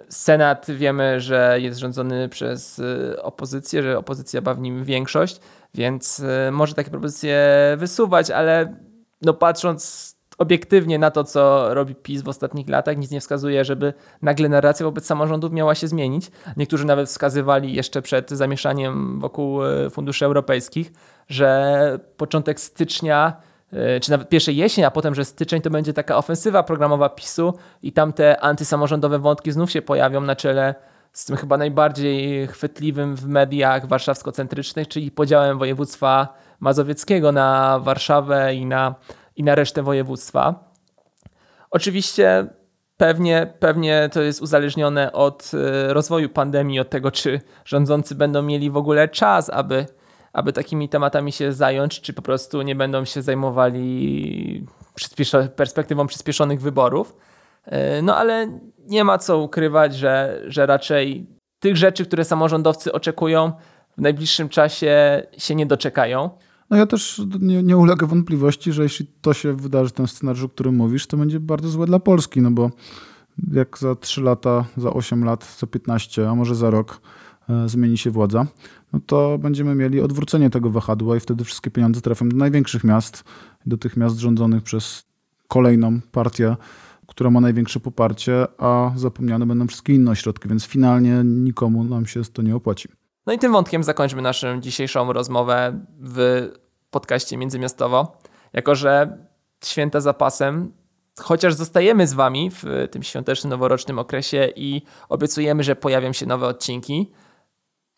Senat 0.09 0.65
wiemy, 0.69 1.21
że 1.21 1.57
jest 1.61 1.79
rządzony 1.79 2.29
przez 2.29 2.79
e, 2.79 3.23
opozycję, 3.23 3.83
że 3.83 3.97
opozycja 3.97 4.41
ma 4.41 4.53
w 4.53 4.59
nim 4.59 4.83
większość, 4.83 5.39
więc 5.73 6.21
może 6.51 6.73
takie 6.73 6.89
propozycje 6.89 7.47
wysuwać, 7.77 8.31
ale 8.31 8.75
no 9.21 9.33
patrząc 9.33 10.14
obiektywnie 10.37 10.99
na 10.99 11.11
to, 11.11 11.23
co 11.23 11.73
robi 11.73 11.95
PiS 11.95 12.21
w 12.21 12.27
ostatnich 12.27 12.69
latach, 12.69 12.97
nic 12.97 13.11
nie 13.11 13.19
wskazuje, 13.19 13.65
żeby 13.65 13.93
nagle 14.21 14.49
narracja 14.49 14.85
wobec 14.85 15.05
samorządów 15.05 15.51
miała 15.51 15.75
się 15.75 15.87
zmienić. 15.87 16.31
Niektórzy 16.57 16.85
nawet 16.85 17.09
wskazywali 17.09 17.73
jeszcze 17.73 18.01
przed 18.01 18.29
zamieszaniem 18.29 19.19
wokół 19.19 19.65
e, 19.65 19.89
funduszy 19.89 20.25
europejskich, 20.25 20.91
że 21.27 21.99
początek 22.17 22.59
stycznia 22.59 23.33
e, 23.73 23.99
czy 23.99 24.11
nawet 24.11 24.29
pierwszej 24.29 24.55
jesień, 24.55 24.85
a 24.85 24.91
potem, 24.91 25.15
że 25.15 25.25
styczeń 25.25 25.61
to 25.61 25.69
będzie 25.69 25.93
taka 25.93 26.17
ofensywa 26.17 26.63
programowa 26.63 27.09
PiSu 27.09 27.53
i 27.83 27.91
tam 27.91 28.13
te 28.13 28.39
antysamorządowe 28.39 29.19
wątki 29.19 29.51
znów 29.51 29.71
się 29.71 29.81
pojawią 29.81 30.21
na 30.21 30.35
czele 30.35 30.75
z 31.15 31.25
tym 31.25 31.35
chyba 31.35 31.57
najbardziej 31.57 32.47
chwytliwym 32.47 33.15
w 33.15 33.27
mediach 33.27 33.87
warszawsko-centrycznych, 33.87 34.87
czyli 34.87 35.11
podziałem 35.11 35.59
województwa 35.59 36.27
mazowieckiego 36.59 37.31
na 37.31 37.79
Warszawę 37.79 38.55
i 38.55 38.65
na 38.65 38.95
i 39.35 39.43
na 39.43 39.55
resztę 39.55 39.83
województwa. 39.83 40.71
Oczywiście 41.71 42.47
pewnie, 42.97 43.53
pewnie 43.59 44.09
to 44.13 44.21
jest 44.21 44.41
uzależnione 44.41 45.11
od 45.11 45.51
e, 45.53 45.93
rozwoju 45.93 46.29
pandemii, 46.29 46.79
od 46.79 46.89
tego, 46.89 47.11
czy 47.11 47.41
rządzący 47.65 48.15
będą 48.15 48.41
mieli 48.41 48.71
w 48.71 48.77
ogóle 48.77 49.07
czas, 49.07 49.49
aby, 49.49 49.85
aby 50.33 50.53
takimi 50.53 50.89
tematami 50.89 51.31
się 51.31 51.53
zająć, 51.53 52.01
czy 52.01 52.13
po 52.13 52.21
prostu 52.21 52.61
nie 52.61 52.75
będą 52.75 53.05
się 53.05 53.21
zajmowali 53.21 54.65
perspektywą 55.55 56.07
przyspieszonych 56.07 56.61
wyborów. 56.61 57.15
E, 57.65 58.01
no 58.01 58.17
ale 58.17 58.59
nie 58.77 59.03
ma 59.03 59.17
co 59.17 59.37
ukrywać, 59.37 59.95
że, 59.95 60.41
że 60.47 60.65
raczej 60.65 61.27
tych 61.59 61.77
rzeczy, 61.77 62.05
które 62.05 62.25
samorządowcy 62.25 62.93
oczekują, 62.93 63.51
w 63.97 64.01
najbliższym 64.01 64.49
czasie 64.49 65.23
się 65.37 65.55
nie 65.55 65.65
doczekają. 65.65 66.29
No 66.69 66.77
ja 66.77 66.85
też 66.85 67.21
nie, 67.39 67.63
nie 67.63 67.75
wątpliwości, 68.07 68.71
że 68.71 68.83
jeśli 68.83 69.07
to 69.21 69.33
się 69.33 69.53
wydarzy, 69.53 69.91
ten 69.91 70.07
scenariusz, 70.07 70.43
o 70.43 70.49
którym 70.49 70.75
mówisz, 70.75 71.07
to 71.07 71.17
będzie 71.17 71.39
bardzo 71.39 71.69
złe 71.69 71.85
dla 71.85 71.99
Polski, 71.99 72.41
no 72.41 72.51
bo 72.51 72.71
jak 73.51 73.77
za 73.77 73.95
3 73.95 74.21
lata, 74.21 74.65
za 74.77 74.93
8 74.93 75.23
lat, 75.23 75.57
za 75.59 75.67
15, 75.67 76.29
a 76.29 76.35
może 76.35 76.55
za 76.55 76.69
rok 76.69 77.01
e, 77.49 77.69
zmieni 77.69 77.97
się 77.97 78.11
władza, 78.11 78.47
no 78.93 78.99
to 79.05 79.37
będziemy 79.37 79.75
mieli 79.75 80.01
odwrócenie 80.01 80.49
tego 80.49 80.69
wahadła 80.69 81.17
i 81.17 81.19
wtedy 81.19 81.43
wszystkie 81.43 81.71
pieniądze 81.71 82.01
trafią 82.01 82.29
do 82.29 82.37
największych 82.37 82.83
miast, 82.83 83.23
do 83.65 83.77
tych 83.77 83.97
miast 83.97 84.17
rządzonych 84.17 84.63
przez 84.63 85.05
kolejną 85.47 86.01
partię, 86.11 86.55
która 87.07 87.29
ma 87.29 87.41
największe 87.41 87.79
poparcie, 87.79 88.47
a 88.57 88.91
zapomniane 88.95 89.45
będą 89.45 89.67
wszystkie 89.67 89.93
inne 89.93 90.11
ośrodki, 90.11 90.49
więc 90.49 90.65
finalnie 90.65 91.21
nikomu 91.25 91.83
nam 91.83 92.05
się 92.05 92.23
to 92.23 92.41
nie 92.41 92.55
opłaci. 92.55 92.89
No 93.25 93.33
i 93.33 93.39
tym 93.39 93.51
wątkiem 93.51 93.83
zakończmy 93.83 94.21
naszą 94.21 94.61
dzisiejszą 94.61 95.13
rozmowę 95.13 95.79
w 95.99 96.47
podcaście 96.89 97.37
Międzymiastowo. 97.37 98.17
Jako, 98.53 98.75
że 98.75 99.17
święta 99.63 100.01
zapasem, 100.01 100.73
chociaż 101.19 101.53
zostajemy 101.53 102.07
z 102.07 102.13
Wami 102.13 102.51
w 102.51 102.87
tym 102.91 103.03
świątecznym, 103.03 103.49
noworocznym 103.49 103.99
okresie 103.99 104.49
i 104.55 104.81
obiecujemy, 105.09 105.63
że 105.63 105.75
pojawią 105.75 106.13
się 106.13 106.25
nowe 106.25 106.47
odcinki. 106.47 107.11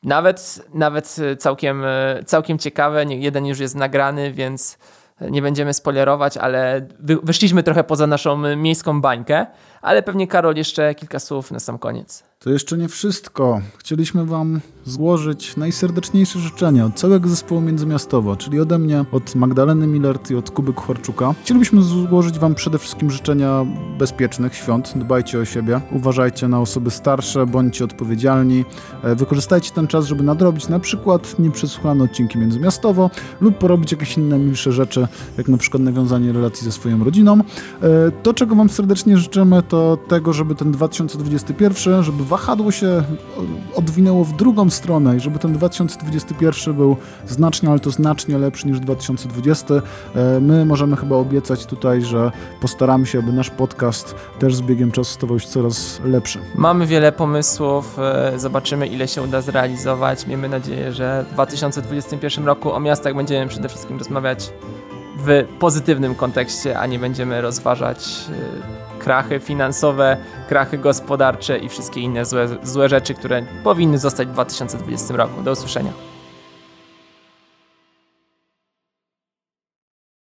Nawet, 0.03 0.67
nawet 0.73 1.15
całkiem, 1.39 1.83
całkiem 2.25 2.59
ciekawe. 2.59 3.05
Jeden 3.05 3.45
już 3.45 3.59
jest 3.59 3.75
nagrany, 3.75 4.31
więc 4.31 4.77
nie 5.21 5.41
będziemy 5.41 5.73
spoilerować, 5.73 6.37
ale 6.37 6.87
wyszliśmy 7.23 7.63
trochę 7.63 7.83
poza 7.83 8.07
naszą 8.07 8.55
miejską 8.55 9.01
bańkę. 9.01 9.45
Ale 9.81 10.03
pewnie 10.03 10.27
Karol 10.27 10.55
jeszcze 10.55 10.95
kilka 10.95 11.19
słów 11.19 11.51
na 11.51 11.59
sam 11.59 11.77
koniec. 11.77 12.23
To 12.39 12.49
jeszcze 12.49 12.77
nie 12.77 12.87
wszystko. 12.87 13.61
Chcieliśmy 13.77 14.25
Wam 14.25 14.59
złożyć 14.85 15.57
najserdeczniejsze 15.57 16.39
życzenia 16.39 16.85
od 16.85 16.95
całego 16.95 17.29
zespołu 17.29 17.61
Międzymiastowo, 17.61 18.35
czyli 18.35 18.59
ode 18.59 18.79
mnie, 18.79 19.05
od 19.11 19.35
Magdaleny 19.35 19.87
Millert 19.87 20.31
i 20.31 20.35
od 20.35 20.51
Kuby 20.51 20.73
Kucharczuka. 20.73 21.33
Chcielibyśmy 21.43 21.81
złożyć 21.81 22.39
Wam 22.39 22.55
przede 22.55 22.77
wszystkim 22.77 23.11
życzenia 23.11 23.65
bezpiecznych 23.99 24.55
świąt. 24.55 24.93
Dbajcie 24.95 25.39
o 25.39 25.45
siebie, 25.45 25.81
uważajcie 25.91 26.47
na 26.47 26.61
osoby 26.61 26.91
starsze, 26.91 27.45
bądźcie 27.45 27.85
odpowiedzialni. 27.85 28.65
E, 29.03 29.15
wykorzystajcie 29.15 29.71
ten 29.71 29.87
czas, 29.87 30.05
żeby 30.05 30.23
nadrobić 30.23 30.67
na 30.67 30.79
przykład 30.79 31.39
nieprzesłuchane 31.39 32.03
odcinki 32.03 32.37
Międzymiastowo 32.37 33.09
lub 33.41 33.57
porobić 33.57 33.91
jakieś 33.91 34.17
inne 34.17 34.39
milsze 34.39 34.71
rzeczy, 34.71 35.07
jak 35.37 35.47
na 35.47 35.57
przykład 35.57 35.83
nawiązanie 35.83 36.33
relacji 36.33 36.65
ze 36.65 36.71
swoją 36.71 37.03
rodziną. 37.03 37.37
E, 37.37 37.41
to, 38.23 38.33
czego 38.33 38.55
Wam 38.55 38.69
serdecznie 38.69 39.17
życzymy, 39.17 39.63
to 39.67 39.97
tego, 40.07 40.33
żeby 40.33 40.55
ten 40.55 40.71
2021, 40.71 42.03
żeby 42.03 42.25
wahadło 42.25 42.71
się 42.71 43.03
odwinęło 43.75 44.23
w 44.23 44.35
drugą 44.35 44.69
stronę 44.69 45.17
i 45.17 45.19
żeby 45.19 45.39
ten 45.39 45.53
2021 45.53 46.73
był 46.73 46.97
znacznie, 47.27 47.69
ale 47.69 47.79
to 47.79 47.91
znacznie 47.91 48.37
lepszy 48.37 48.67
niż 48.67 48.79
2020. 48.79 49.73
E, 49.75 49.81
my 50.39 50.65
możemy 50.65 50.95
chyba 50.95 51.15
obiecać 51.15 51.65
tutaj, 51.65 52.01
że 52.01 52.31
postaramy 52.61 53.05
się, 53.05 53.19
aby 53.19 53.33
nasz 53.33 53.49
podcast 53.49 54.15
też 54.39 54.55
z 54.55 54.61
biegiem 54.61 54.91
czasu 54.91 55.13
stawał 55.13 55.39
się 55.39 55.47
coraz 55.47 56.01
lepszy. 56.05 56.39
Mamy 56.55 56.85
wiele 56.85 57.11
pomysłów, 57.11 57.99
e, 57.99 58.39
zobaczymy 58.39 58.87
ile 58.87 59.07
się 59.07 59.21
uda 59.21 59.41
zrealizować. 59.41 60.27
Miejmy 60.27 60.49
nadzieję, 60.49 60.93
że 60.93 61.25
w 61.29 61.33
2021 61.33 62.45
roku 62.45 62.73
o 62.73 62.79
miastach 62.79 63.15
będziemy 63.15 63.47
przede 63.47 63.69
wszystkim 63.69 63.97
rozmawiać 63.97 64.49
w 65.17 65.45
pozytywnym 65.59 66.15
kontekście, 66.15 66.79
a 66.79 66.85
nie 66.85 66.99
będziemy 66.99 67.41
rozważać 67.41 68.25
y, 68.29 68.86
krachy 69.07 69.39
finansowe, 69.39 70.17
krachy 70.47 70.77
gospodarcze 70.77 71.57
i 71.57 71.69
wszystkie 71.69 72.01
inne 72.01 72.25
złe, 72.25 72.47
złe 72.63 72.89
rzeczy, 72.89 73.13
które 73.13 73.41
powinny 73.63 73.97
zostać 73.97 74.27
w 74.27 74.31
2020 74.31 75.15
roku. 75.15 75.41
Do 75.41 75.51
usłyszenia. 75.51 75.91